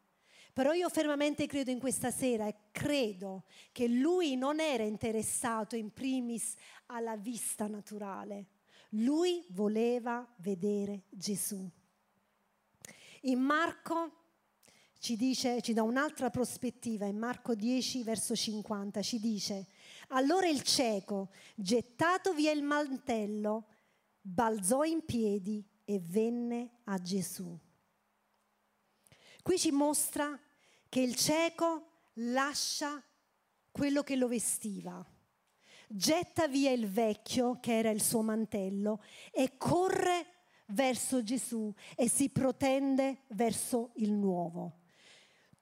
Però 0.53 0.73
io 0.73 0.89
fermamente 0.89 1.47
credo 1.47 1.71
in 1.71 1.79
questa 1.79 2.11
sera 2.11 2.47
e 2.47 2.55
credo 2.73 3.45
che 3.73 3.87
lui 3.87 4.37
non 4.37 4.61
era 4.61 4.83
interessato 4.83 5.77
in 5.77 5.93
primis 5.93 6.55
alla 6.87 7.17
vista 7.17 7.67
naturale. 7.67 8.47
Lui 8.91 9.45
voleva 9.51 10.27
vedere 10.39 11.05
Gesù. 11.11 11.69
In 13.23 13.41
Marco 13.41 14.21
ci, 14.99 15.17
dice, 15.17 15.63
ci 15.63 15.73
dà 15.73 15.83
un'altra 15.83 16.31
prospettiva, 16.31 17.07
in 17.07 17.17
Marco 17.17 17.55
10 17.55 18.03
verso 18.03 18.35
50 18.35 19.03
ci 19.03 19.19
dice, 19.19 19.67
allora 20.09 20.49
il 20.49 20.63
cieco, 20.63 21.31
gettato 21.55 22.35
via 22.35 22.51
il 22.51 22.63
mantello, 22.63 23.67
balzò 24.21 24.85
in 24.85 25.05
piedi 25.05 25.65
e 25.85 25.99
venne 26.01 26.81
a 26.85 26.99
Gesù. 26.99 27.59
Qui 29.51 29.59
ci 29.59 29.73
mostra 29.73 30.39
che 30.89 31.01
il 31.01 31.17
cieco 31.17 31.87
lascia 32.13 33.03
quello 33.73 34.05
che 34.05 34.15
lo 34.15 34.29
vestiva, 34.29 35.05
getta 35.89 36.47
via 36.47 36.71
il 36.71 36.89
vecchio 36.89 37.59
che 37.59 37.77
era 37.77 37.91
il 37.91 38.01
suo 38.01 38.23
mantello 38.23 39.03
e 39.33 39.57
corre 39.57 40.45
verso 40.67 41.25
Gesù 41.25 41.75
e 41.97 42.09
si 42.09 42.29
protende 42.29 43.23
verso 43.31 43.91
il 43.95 44.13
nuovo. 44.13 44.83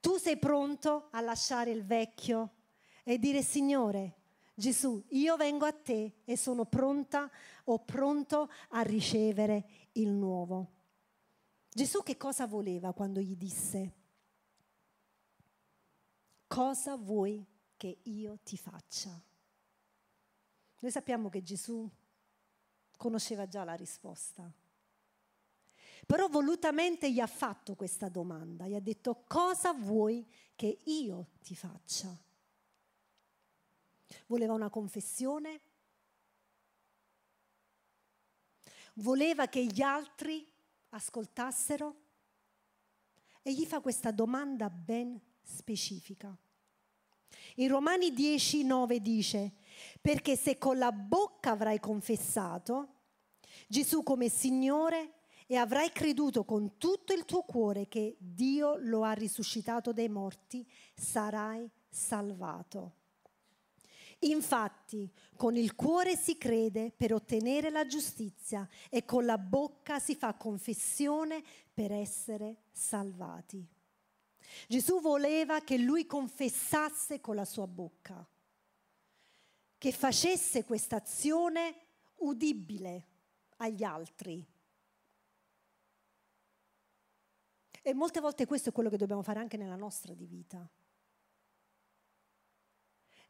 Tu 0.01 0.19
sei 0.19 0.37
pronto 0.37 1.09
a 1.13 1.23
lasciare 1.23 1.71
il 1.71 1.83
vecchio 1.83 2.57
e 3.05 3.19
dire 3.19 3.41
Signore, 3.41 4.17
Gesù, 4.55 5.03
io 5.13 5.35
vengo 5.39 5.65
a 5.65 5.73
te 5.73 6.17
e 6.27 6.37
sono 6.37 6.67
pronta 6.67 7.31
o 7.65 7.79
pronto 7.79 8.51
a 8.69 8.83
ricevere 8.83 9.65
il 9.93 10.11
nuovo. 10.11 10.73
Gesù 11.79 12.03
che 12.03 12.17
cosa 12.17 12.45
voleva 12.49 12.93
quando 12.93 13.21
gli 13.21 13.37
disse, 13.37 13.93
cosa 16.49 16.97
vuoi 16.97 17.47
che 17.77 18.01
io 18.03 18.41
ti 18.43 18.57
faccia? 18.57 19.11
Noi 20.81 20.91
sappiamo 20.91 21.29
che 21.29 21.41
Gesù 21.41 21.89
conosceva 22.97 23.47
già 23.47 23.63
la 23.63 23.75
risposta, 23.75 24.53
però 26.05 26.27
volutamente 26.27 27.13
gli 27.13 27.21
ha 27.21 27.29
fatto 27.29 27.77
questa 27.77 28.09
domanda, 28.09 28.67
gli 28.67 28.75
ha 28.75 28.81
detto 28.81 29.23
cosa 29.29 29.73
vuoi 29.73 30.29
che 30.57 30.81
io 30.87 31.29
ti 31.41 31.55
faccia? 31.55 32.13
Voleva 34.27 34.53
una 34.53 34.69
confessione? 34.69 35.61
Voleva 38.95 39.47
che 39.47 39.65
gli 39.65 39.81
altri 39.81 40.48
ascoltassero? 40.91 41.97
E 43.43 43.53
gli 43.53 43.65
fa 43.65 43.81
questa 43.81 44.11
domanda 44.11 44.69
ben 44.71 45.21
specifica. 45.43 46.37
In 47.57 47.69
Romani 47.69 48.13
10, 48.13 48.65
9 48.65 49.01
dice, 49.01 49.53
perché 50.01 50.37
se 50.37 50.59
con 50.59 50.79
la 50.79 50.93
bocca 50.93 51.53
avrai 51.53 51.81
confessato 51.81 52.95
Gesù 53.67 54.03
come 54.03 54.29
Signore 54.29 55.15
e 55.47 55.57
avrai 55.57 55.91
creduto 55.91 56.45
con 56.45 56.77
tutto 56.77 57.13
il 57.13 57.25
tuo 57.25 57.43
cuore 57.43 57.89
che 57.89 58.17
Dio 58.19 58.77
lo 58.77 59.03
ha 59.03 59.13
risuscitato 59.13 59.93
dai 59.93 60.09
morti, 60.09 60.67
sarai 60.95 61.69
salvato. 61.89 62.98
Infatti, 64.21 65.09
con 65.37 65.57
il 65.57 65.77
cuore 65.77 66.17
si 66.17 66.37
crede 66.37 66.91
per 66.91 67.13
ottenere 67.13 67.71
la 67.71 67.87
giustizia 67.87 68.69
e 68.91 69.05
con 69.05 69.25
la 69.25 69.39
bocca 69.39 70.01
si 70.01 70.17
fa 70.17 70.35
confessione 70.35 71.43
per 71.73 71.93
essere 71.93 72.63
salvati. 72.73 73.65
Gesù 74.67 75.01
voleva 75.01 75.61
che 75.61 75.79
lui 75.79 76.07
confessasse 76.07 77.21
con 77.21 77.37
la 77.37 77.45
sua 77.45 77.67
bocca, 77.69 78.27
che 79.77 79.93
facesse 79.93 80.65
questa 80.65 80.97
azione 80.97 81.75
udibile 82.17 83.07
agli 83.59 83.85
altri. 83.85 84.45
E 87.81 87.95
molte 87.95 88.21
volte 88.21 88.47
questo 88.47 88.71
è 88.71 88.73
quello 88.73 88.91
che 88.91 88.97
dobbiamo 88.97 89.23
fare 89.23 89.39
anche 89.39 89.57
nella 89.57 89.77
nostra 89.77 90.13
di 90.13 90.27
vita. 90.27 90.69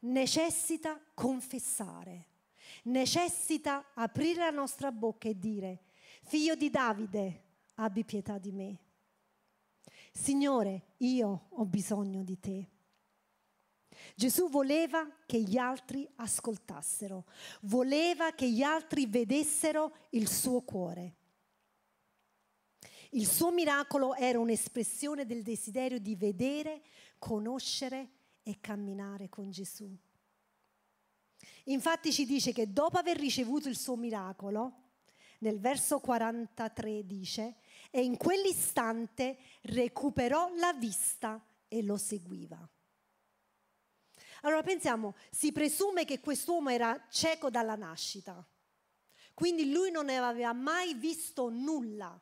Necessita 0.01 0.99
confessare, 1.13 2.25
necessita 2.83 3.91
aprire 3.93 4.45
la 4.45 4.49
nostra 4.49 4.91
bocca 4.91 5.27
e 5.27 5.37
dire, 5.37 5.83
figlio 6.23 6.55
di 6.55 6.69
Davide, 6.69 7.43
abbi 7.75 8.05
pietà 8.05 8.37
di 8.37 8.51
me. 8.51 8.77
Signore, 10.11 10.93
io 10.97 11.47
ho 11.49 11.65
bisogno 11.65 12.23
di 12.23 12.39
te. 12.39 12.67
Gesù 14.15 14.49
voleva 14.49 15.07
che 15.25 15.41
gli 15.41 15.57
altri 15.57 16.09
ascoltassero, 16.15 17.25
voleva 17.61 18.31
che 18.31 18.49
gli 18.49 18.61
altri 18.61 19.05
vedessero 19.05 20.07
il 20.11 20.29
suo 20.29 20.61
cuore. 20.61 21.15
Il 23.11 23.27
suo 23.27 23.51
miracolo 23.51 24.13
era 24.15 24.39
un'espressione 24.39 25.25
del 25.25 25.41
desiderio 25.41 25.99
di 25.99 26.15
vedere, 26.15 26.83
conoscere 27.17 28.18
e 28.49 28.59
camminare 28.59 29.29
con 29.29 29.51
Gesù. 29.51 29.95
Infatti 31.65 32.11
ci 32.11 32.25
dice 32.25 32.51
che 32.51 32.73
dopo 32.73 32.97
aver 32.97 33.17
ricevuto 33.17 33.69
il 33.69 33.77
suo 33.77 33.95
miracolo, 33.95 34.87
nel 35.39 35.59
verso 35.59 35.99
43 35.99 37.05
dice, 37.05 37.57
e 37.91 38.01
in 38.01 38.17
quell'istante 38.17 39.37
recuperò 39.61 40.51
la 40.55 40.73
vista 40.73 41.41
e 41.67 41.83
lo 41.83 41.95
seguiva. 41.95 42.67
Allora 44.41 44.63
pensiamo, 44.63 45.15
si 45.29 45.51
presume 45.51 46.05
che 46.05 46.19
quest'uomo 46.19 46.69
era 46.69 47.07
cieco 47.11 47.51
dalla 47.51 47.75
nascita, 47.75 48.43
quindi 49.35 49.71
lui 49.71 49.91
non 49.91 50.09
aveva 50.09 50.53
mai 50.53 50.95
visto 50.95 51.49
nulla. 51.49 52.19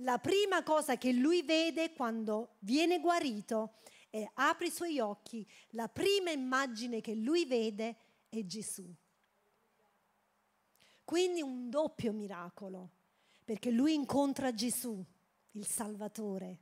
La 0.00 0.18
prima 0.18 0.62
cosa 0.62 0.98
che 0.98 1.12
lui 1.12 1.42
vede 1.42 1.94
quando 1.94 2.56
viene 2.58 3.00
guarito 3.00 3.78
e 4.10 4.30
apre 4.34 4.66
i 4.66 4.70
suoi 4.70 4.98
occhi, 4.98 5.46
la 5.70 5.88
prima 5.88 6.30
immagine 6.30 7.00
che 7.00 7.14
lui 7.14 7.44
vede 7.44 7.96
è 8.28 8.44
Gesù. 8.44 8.92
Quindi 11.04 11.40
un 11.40 11.70
doppio 11.70 12.12
miracolo, 12.12 12.90
perché 13.44 13.70
lui 13.70 13.94
incontra 13.94 14.52
Gesù, 14.52 15.04
il 15.52 15.66
Salvatore. 15.66 16.58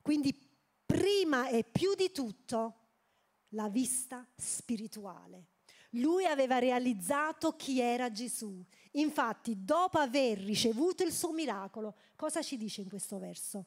Quindi 0.00 0.34
prima 0.86 1.48
e 1.48 1.64
più 1.64 1.94
di 1.94 2.10
tutto 2.10 2.74
la 3.50 3.68
vista 3.68 4.26
spirituale. 4.36 5.48
Lui 5.90 6.24
aveva 6.24 6.58
realizzato 6.58 7.54
chi 7.56 7.80
era 7.80 8.10
Gesù. 8.10 8.64
Infatti, 8.92 9.64
dopo 9.64 9.98
aver 9.98 10.38
ricevuto 10.38 11.02
il 11.02 11.12
suo 11.12 11.32
miracolo, 11.32 11.96
cosa 12.16 12.42
ci 12.42 12.56
dice 12.56 12.82
in 12.82 12.88
questo 12.88 13.18
verso? 13.18 13.66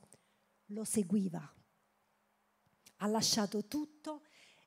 Lo 0.70 0.84
seguiva. 0.84 1.54
Ha 2.98 3.08
lasciato 3.08 3.66
tutto 3.66 4.24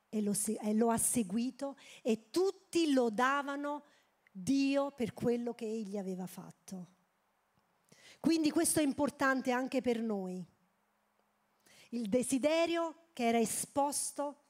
e 0.08 0.20
lo, 0.22 0.32
e 0.60 0.74
lo 0.74 0.90
ha 0.90 0.98
seguito 0.98 1.76
e 2.02 2.30
tutti 2.30 2.92
lodavano 2.92 3.84
Dio 4.30 4.92
per 4.92 5.12
quello 5.12 5.54
che 5.54 5.66
egli 5.66 5.98
aveva 5.98 6.26
fatto. 6.26 7.00
Quindi 8.20 8.50
questo 8.50 8.80
è 8.80 8.82
importante 8.82 9.50
anche 9.50 9.80
per 9.80 10.00
noi. 10.00 10.44
Il 11.90 12.08
desiderio 12.08 13.08
che 13.12 13.26
era 13.26 13.38
esposto 13.38 14.44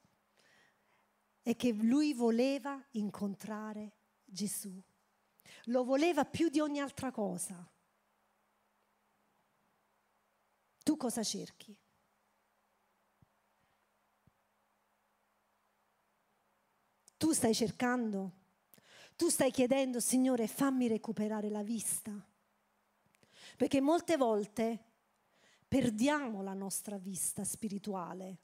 è 1.43 1.57
che 1.57 1.73
lui 1.73 2.13
voleva 2.13 2.81
incontrare 2.93 3.93
Gesù. 4.25 4.81
Lo 5.67 5.85
voleva 5.85 6.25
più 6.25 6.49
di 6.49 6.61
ogni 6.61 6.81
altra 6.81 7.11
cosa. 7.11 7.69
Tu 10.83 10.97
cosa 10.97 11.23
cerchi? 11.23 11.77
Tu 17.17 17.33
stai 17.33 17.55
cercando, 17.55 18.33
tu 19.15 19.29
stai 19.29 19.53
chiedendo, 19.53 20.01
Signore, 20.01 20.49
fammi 20.49 20.89
recuperare 20.89 21.49
la 21.51 21.63
vista. 21.63 22.11
Perché 23.57 23.81
molte 23.81 24.17
volte 24.17 24.85
perdiamo 25.69 26.43
la 26.43 26.55
nostra 26.55 26.99
vista 26.99 27.45
spirituale. 27.45 28.39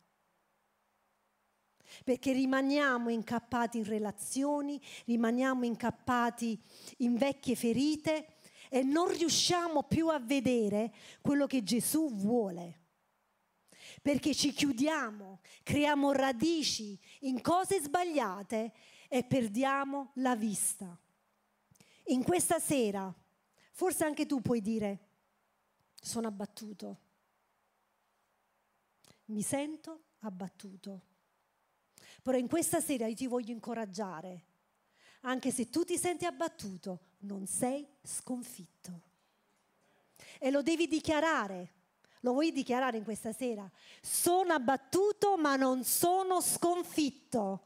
perché 2.05 2.33
rimaniamo 2.33 3.09
incappati 3.09 3.79
in 3.79 3.85
relazioni, 3.85 4.81
rimaniamo 5.07 5.64
incappati 5.64 6.61
in 6.98 7.16
vecchie 7.16 7.55
ferite 7.55 8.38
e 8.70 8.83
non 8.83 9.09
riusciamo 9.09 9.83
più 9.83 10.09
a 10.09 10.18
vedere 10.18 10.92
quello 11.20 11.46
che 11.46 11.62
Gesù 11.62 12.12
vuole. 12.14 12.87
Perché 14.02 14.35
ci 14.35 14.52
chiudiamo, 14.52 15.40
creiamo 15.62 16.12
radici 16.12 16.98
in 17.20 17.40
cose 17.40 17.81
sbagliate 17.81 18.72
e 19.09 19.24
perdiamo 19.24 20.12
la 20.14 20.37
vista. 20.37 20.98
In 22.07 22.22
questa 22.22 22.59
sera, 22.59 23.12
forse 23.72 24.04
anche 24.04 24.26
tu 24.26 24.40
puoi 24.40 24.61
dire, 24.61 25.09
sono 26.00 26.28
abbattuto, 26.28 27.00
mi 29.26 29.42
sento 29.42 30.04
abbattuto. 30.20 31.02
Però 32.22 32.37
in 32.37 32.48
questa 32.48 32.81
sera 32.81 33.07
io 33.07 33.14
ti 33.14 33.26
voglio 33.26 33.52
incoraggiare, 33.52 34.47
anche 35.22 35.50
se 35.50 35.68
tu 35.70 35.85
ti 35.85 35.98
senti 35.98 36.24
abbattuto, 36.24 37.00
non 37.20 37.46
sei 37.46 37.87
sconfitto. 38.02 39.02
E 40.38 40.50
lo 40.50 40.62
devi 40.62 40.87
dichiarare. 40.87 41.74
Lo 42.22 42.33
vuoi 42.33 42.52
dichiarare 42.52 42.96
in 42.96 43.04
questa 43.04 43.33
sera? 43.33 43.68
Sono 44.00 44.52
abbattuto 44.52 45.37
ma 45.37 45.57
non 45.57 45.85
sono 45.85 46.40
sconfitto. 46.40 47.62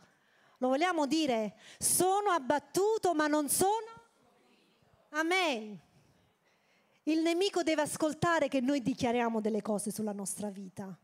Lo 0.59 0.69
vogliamo 0.69 1.07
dire? 1.07 1.57
Sono 1.79 2.31
abbattuto 2.31 3.15
ma 3.15 3.27
non 3.27 3.49
sono... 3.49 4.01
Amen. 5.11 5.81
Il 7.05 7.21
nemico 7.21 7.63
deve 7.63 7.83
ascoltare 7.83 8.49
che 8.49 8.61
noi 8.61 8.81
dichiariamo 8.81 9.41
delle 9.41 9.61
cose 9.63 9.91
sulla 9.91 10.13
nostra 10.13 10.51
vita. 10.51 10.97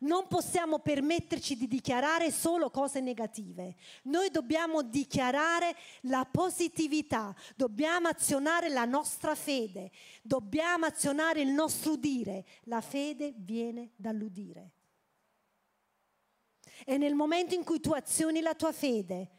Non 0.00 0.26
possiamo 0.28 0.78
permetterci 0.78 1.56
di 1.56 1.66
dichiarare 1.66 2.30
solo 2.30 2.70
cose 2.70 3.00
negative. 3.00 3.76
Noi 4.04 4.30
dobbiamo 4.30 4.82
dichiarare 4.82 5.74
la 6.02 6.26
positività, 6.30 7.34
dobbiamo 7.54 8.08
azionare 8.08 8.68
la 8.68 8.84
nostra 8.84 9.34
fede, 9.34 9.90
dobbiamo 10.22 10.86
azionare 10.86 11.40
il 11.40 11.48
nostro 11.48 11.92
udire. 11.92 12.44
La 12.64 12.80
fede 12.80 13.32
viene 13.36 13.92
dall'udire. 13.96 14.72
E 16.84 16.98
nel 16.98 17.14
momento 17.14 17.54
in 17.54 17.64
cui 17.64 17.80
tu 17.80 17.92
azioni 17.92 18.40
la 18.40 18.54
tua 18.54 18.72
fede, 18.72 19.30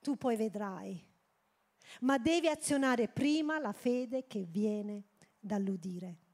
tu 0.00 0.16
poi 0.16 0.36
vedrai. 0.36 1.04
Ma 2.00 2.18
devi 2.18 2.48
azionare 2.48 3.08
prima 3.08 3.58
la 3.58 3.72
fede 3.72 4.26
che 4.26 4.44
viene 4.48 5.04
dall'udire. 5.38 6.24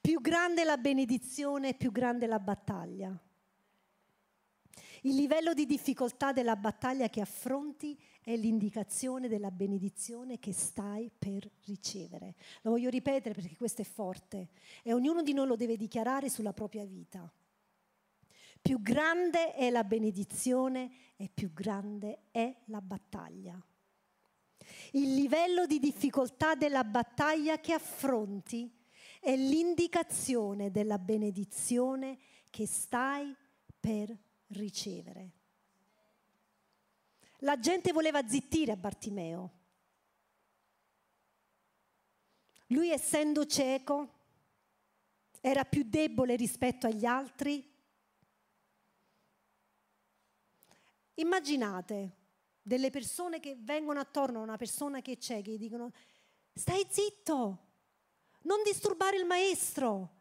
Più 0.00 0.20
grande 0.20 0.64
la 0.64 0.76
benedizione, 0.76 1.74
più 1.74 1.92
grande 1.92 2.26
la 2.26 2.38
battaglia. 2.38 3.18
Il 5.02 5.14
livello 5.14 5.54
di 5.54 5.64
difficoltà 5.64 6.32
della 6.32 6.56
battaglia 6.56 7.08
che 7.08 7.20
affronti 7.20 7.96
è 8.20 8.34
l'indicazione 8.36 9.28
della 9.28 9.50
benedizione 9.50 10.38
che 10.38 10.52
stai 10.52 11.10
per 11.16 11.48
ricevere. 11.66 12.34
Lo 12.62 12.72
voglio 12.72 12.90
ripetere 12.90 13.34
perché 13.34 13.56
questo 13.56 13.82
è 13.82 13.84
forte 13.84 14.48
e 14.82 14.92
ognuno 14.92 15.22
di 15.22 15.32
noi 15.32 15.46
lo 15.46 15.56
deve 15.56 15.76
dichiarare 15.76 16.28
sulla 16.28 16.52
propria 16.52 16.84
vita. 16.84 17.32
Più 18.60 18.82
grande 18.82 19.54
è 19.54 19.70
la 19.70 19.84
benedizione 19.84 20.90
e 21.16 21.30
più 21.32 21.52
grande 21.52 22.24
è 22.32 22.54
la 22.66 22.80
battaglia. 22.80 23.60
Il 24.92 25.14
livello 25.14 25.64
di 25.66 25.78
difficoltà 25.78 26.54
della 26.54 26.84
battaglia 26.84 27.60
che 27.60 27.72
affronti 27.72 28.70
è 29.28 29.36
l'indicazione 29.36 30.70
della 30.70 30.98
benedizione 30.98 32.16
che 32.48 32.66
stai 32.66 33.36
per 33.78 34.16
ricevere. 34.46 35.32
La 37.40 37.58
gente 37.58 37.92
voleva 37.92 38.26
zittire 38.26 38.72
a 38.72 38.76
Bartimeo. 38.76 39.52
Lui 42.68 42.88
essendo 42.88 43.44
cieco 43.44 44.14
era 45.42 45.66
più 45.66 45.82
debole 45.82 46.34
rispetto 46.34 46.86
agli 46.86 47.04
altri. 47.04 47.70
Immaginate 51.16 52.16
delle 52.62 52.88
persone 52.88 53.40
che 53.40 53.58
vengono 53.60 54.00
attorno 54.00 54.38
a 54.38 54.44
una 54.44 54.56
persona 54.56 55.02
che 55.02 55.12
è 55.12 55.16
cieca 55.18 55.50
e 55.50 55.58
dicono 55.58 55.92
stai 56.54 56.86
zitto, 56.88 57.66
non 58.48 58.62
disturbare 58.64 59.18
il 59.18 59.26
maestro. 59.26 60.16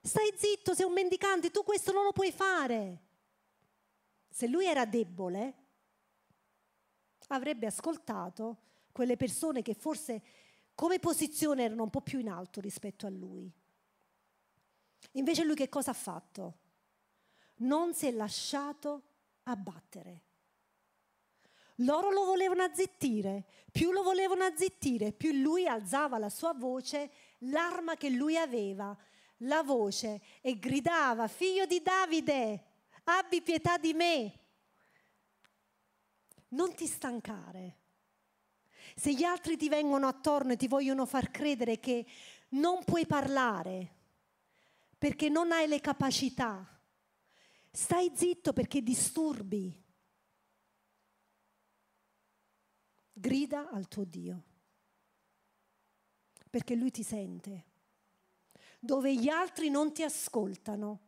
Stai 0.00 0.32
zitto, 0.36 0.74
sei 0.74 0.86
un 0.86 0.92
mendicante, 0.92 1.50
tu 1.50 1.64
questo 1.64 1.90
non 1.90 2.04
lo 2.04 2.12
puoi 2.12 2.30
fare. 2.30 3.02
Se 4.30 4.46
lui 4.46 4.66
era 4.66 4.86
debole, 4.86 5.54
avrebbe 7.28 7.66
ascoltato 7.66 8.58
quelle 8.92 9.16
persone 9.16 9.62
che 9.62 9.74
forse 9.74 10.22
come 10.76 11.00
posizione 11.00 11.64
erano 11.64 11.82
un 11.82 11.90
po' 11.90 12.00
più 12.00 12.20
in 12.20 12.28
alto 12.28 12.60
rispetto 12.60 13.06
a 13.06 13.10
lui. 13.10 13.50
Invece 15.12 15.44
lui 15.44 15.56
che 15.56 15.68
cosa 15.68 15.90
ha 15.90 15.94
fatto? 15.94 16.58
Non 17.56 17.92
si 17.92 18.06
è 18.06 18.12
lasciato 18.12 19.02
abbattere. 19.44 20.22
Loro 21.78 22.10
lo 22.10 22.24
volevano 22.24 22.62
azzittire, 22.62 23.44
più 23.72 23.90
lo 23.90 24.04
volevano 24.04 24.44
azzittire, 24.44 25.12
più 25.12 25.32
lui 25.32 25.66
alzava 25.66 26.18
la 26.18 26.28
sua 26.28 26.52
voce 26.52 27.10
l'arma 27.50 27.96
che 27.96 28.10
lui 28.10 28.36
aveva, 28.36 28.96
la 29.38 29.62
voce, 29.62 30.20
e 30.40 30.58
gridava, 30.58 31.28
figlio 31.28 31.66
di 31.66 31.82
Davide, 31.82 32.64
abbi 33.04 33.42
pietà 33.42 33.76
di 33.78 33.92
me. 33.92 34.38
Non 36.48 36.74
ti 36.74 36.86
stancare. 36.86 37.78
Se 38.94 39.12
gli 39.12 39.24
altri 39.24 39.56
ti 39.56 39.68
vengono 39.68 40.06
attorno 40.06 40.52
e 40.52 40.56
ti 40.56 40.68
vogliono 40.68 41.04
far 41.04 41.30
credere 41.30 41.80
che 41.80 42.06
non 42.50 42.84
puoi 42.84 43.06
parlare 43.06 44.02
perché 44.96 45.28
non 45.28 45.50
hai 45.50 45.66
le 45.66 45.80
capacità, 45.80 46.64
stai 47.70 48.12
zitto 48.14 48.52
perché 48.52 48.82
disturbi. 48.82 49.82
Grida 53.12 53.70
al 53.70 53.88
tuo 53.88 54.04
Dio 54.04 54.53
perché 56.54 56.76
lui 56.76 56.92
ti 56.92 57.02
sente. 57.02 57.64
Dove 58.78 59.12
gli 59.12 59.28
altri 59.28 59.70
non 59.70 59.92
ti 59.92 60.04
ascoltano, 60.04 61.00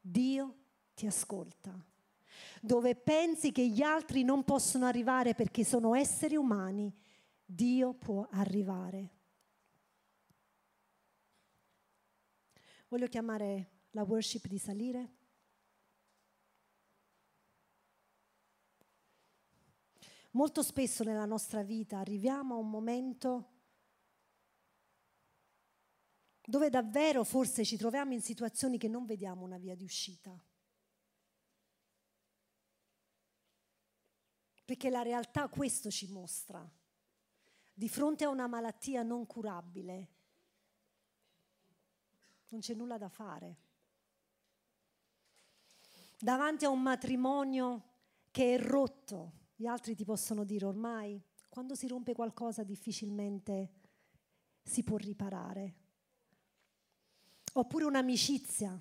Dio 0.00 0.58
ti 0.94 1.04
ascolta. 1.08 1.76
Dove 2.60 2.94
pensi 2.94 3.50
che 3.50 3.66
gli 3.66 3.82
altri 3.82 4.22
non 4.22 4.44
possono 4.44 4.86
arrivare 4.86 5.34
perché 5.34 5.64
sono 5.64 5.96
esseri 5.96 6.36
umani, 6.36 6.94
Dio 7.44 7.94
può 7.94 8.24
arrivare. 8.30 9.10
Voglio 12.86 13.08
chiamare 13.08 13.70
la 13.90 14.04
worship 14.04 14.46
di 14.46 14.58
salire. 14.58 15.12
Molto 20.30 20.62
spesso 20.62 21.02
nella 21.02 21.26
nostra 21.26 21.64
vita 21.64 21.98
arriviamo 21.98 22.54
a 22.54 22.58
un 22.58 22.70
momento 22.70 23.53
dove 26.46 26.68
davvero 26.68 27.24
forse 27.24 27.64
ci 27.64 27.76
troviamo 27.76 28.12
in 28.12 28.20
situazioni 28.20 28.78
che 28.78 28.88
non 28.88 29.06
vediamo 29.06 29.44
una 29.44 29.58
via 29.58 29.74
di 29.74 29.84
uscita. 29.84 30.38
Perché 34.64 34.90
la 34.90 35.02
realtà 35.02 35.48
questo 35.48 35.90
ci 35.90 36.10
mostra. 36.10 36.66
Di 37.76 37.88
fronte 37.88 38.24
a 38.24 38.28
una 38.28 38.46
malattia 38.46 39.02
non 39.02 39.26
curabile, 39.26 40.08
non 42.48 42.60
c'è 42.60 42.74
nulla 42.74 42.98
da 42.98 43.08
fare. 43.08 43.56
Davanti 46.18 46.64
a 46.64 46.70
un 46.70 46.80
matrimonio 46.80 47.82
che 48.30 48.54
è 48.54 48.58
rotto, 48.60 49.32
gli 49.56 49.66
altri 49.66 49.94
ti 49.94 50.04
possono 50.04 50.44
dire 50.44 50.64
ormai, 50.64 51.20
quando 51.48 51.74
si 51.74 51.88
rompe 51.88 52.14
qualcosa 52.14 52.62
difficilmente 52.62 53.72
si 54.62 54.82
può 54.84 54.96
riparare. 54.96 55.83
Oppure 57.56 57.84
un'amicizia. 57.84 58.80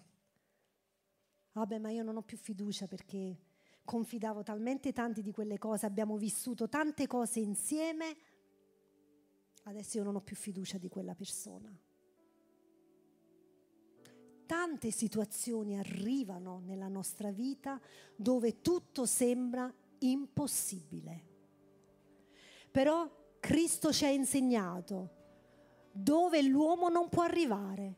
Vabbè, 1.51 1.77
ma 1.77 1.91
io 1.91 2.03
non 2.03 2.17
ho 2.17 2.23
più 2.23 2.38
fiducia 2.38 2.88
perché 2.88 3.38
confidavo 3.86 4.41
talmente 4.41 4.91
tanti 4.91 5.21
di 5.21 5.31
quelle 5.31 5.57
cose, 5.57 5.86
abbiamo 5.86 6.17
vissuto 6.17 6.67
tante 6.69 7.05
cose 7.05 7.39
insieme, 7.39 8.15
adesso 9.63 9.97
io 9.97 10.03
non 10.03 10.15
ho 10.15 10.21
più 10.21 10.36
fiducia 10.36 10.77
di 10.77 10.89
quella 10.89 11.13
persona. 11.13 11.71
Tante 14.45 14.91
situazioni 14.91 15.77
arrivano 15.77 16.59
nella 16.65 16.88
nostra 16.88 17.31
vita 17.31 17.79
dove 18.15 18.62
tutto 18.62 19.05
sembra 19.05 19.71
impossibile. 19.99 21.31
Però 22.71 23.38
Cristo 23.39 23.91
ci 23.91 24.05
ha 24.05 24.09
insegnato 24.09 25.21
dove 25.91 26.41
l'uomo 26.41 26.89
non 26.89 27.09
può 27.09 27.21
arrivare, 27.21 27.97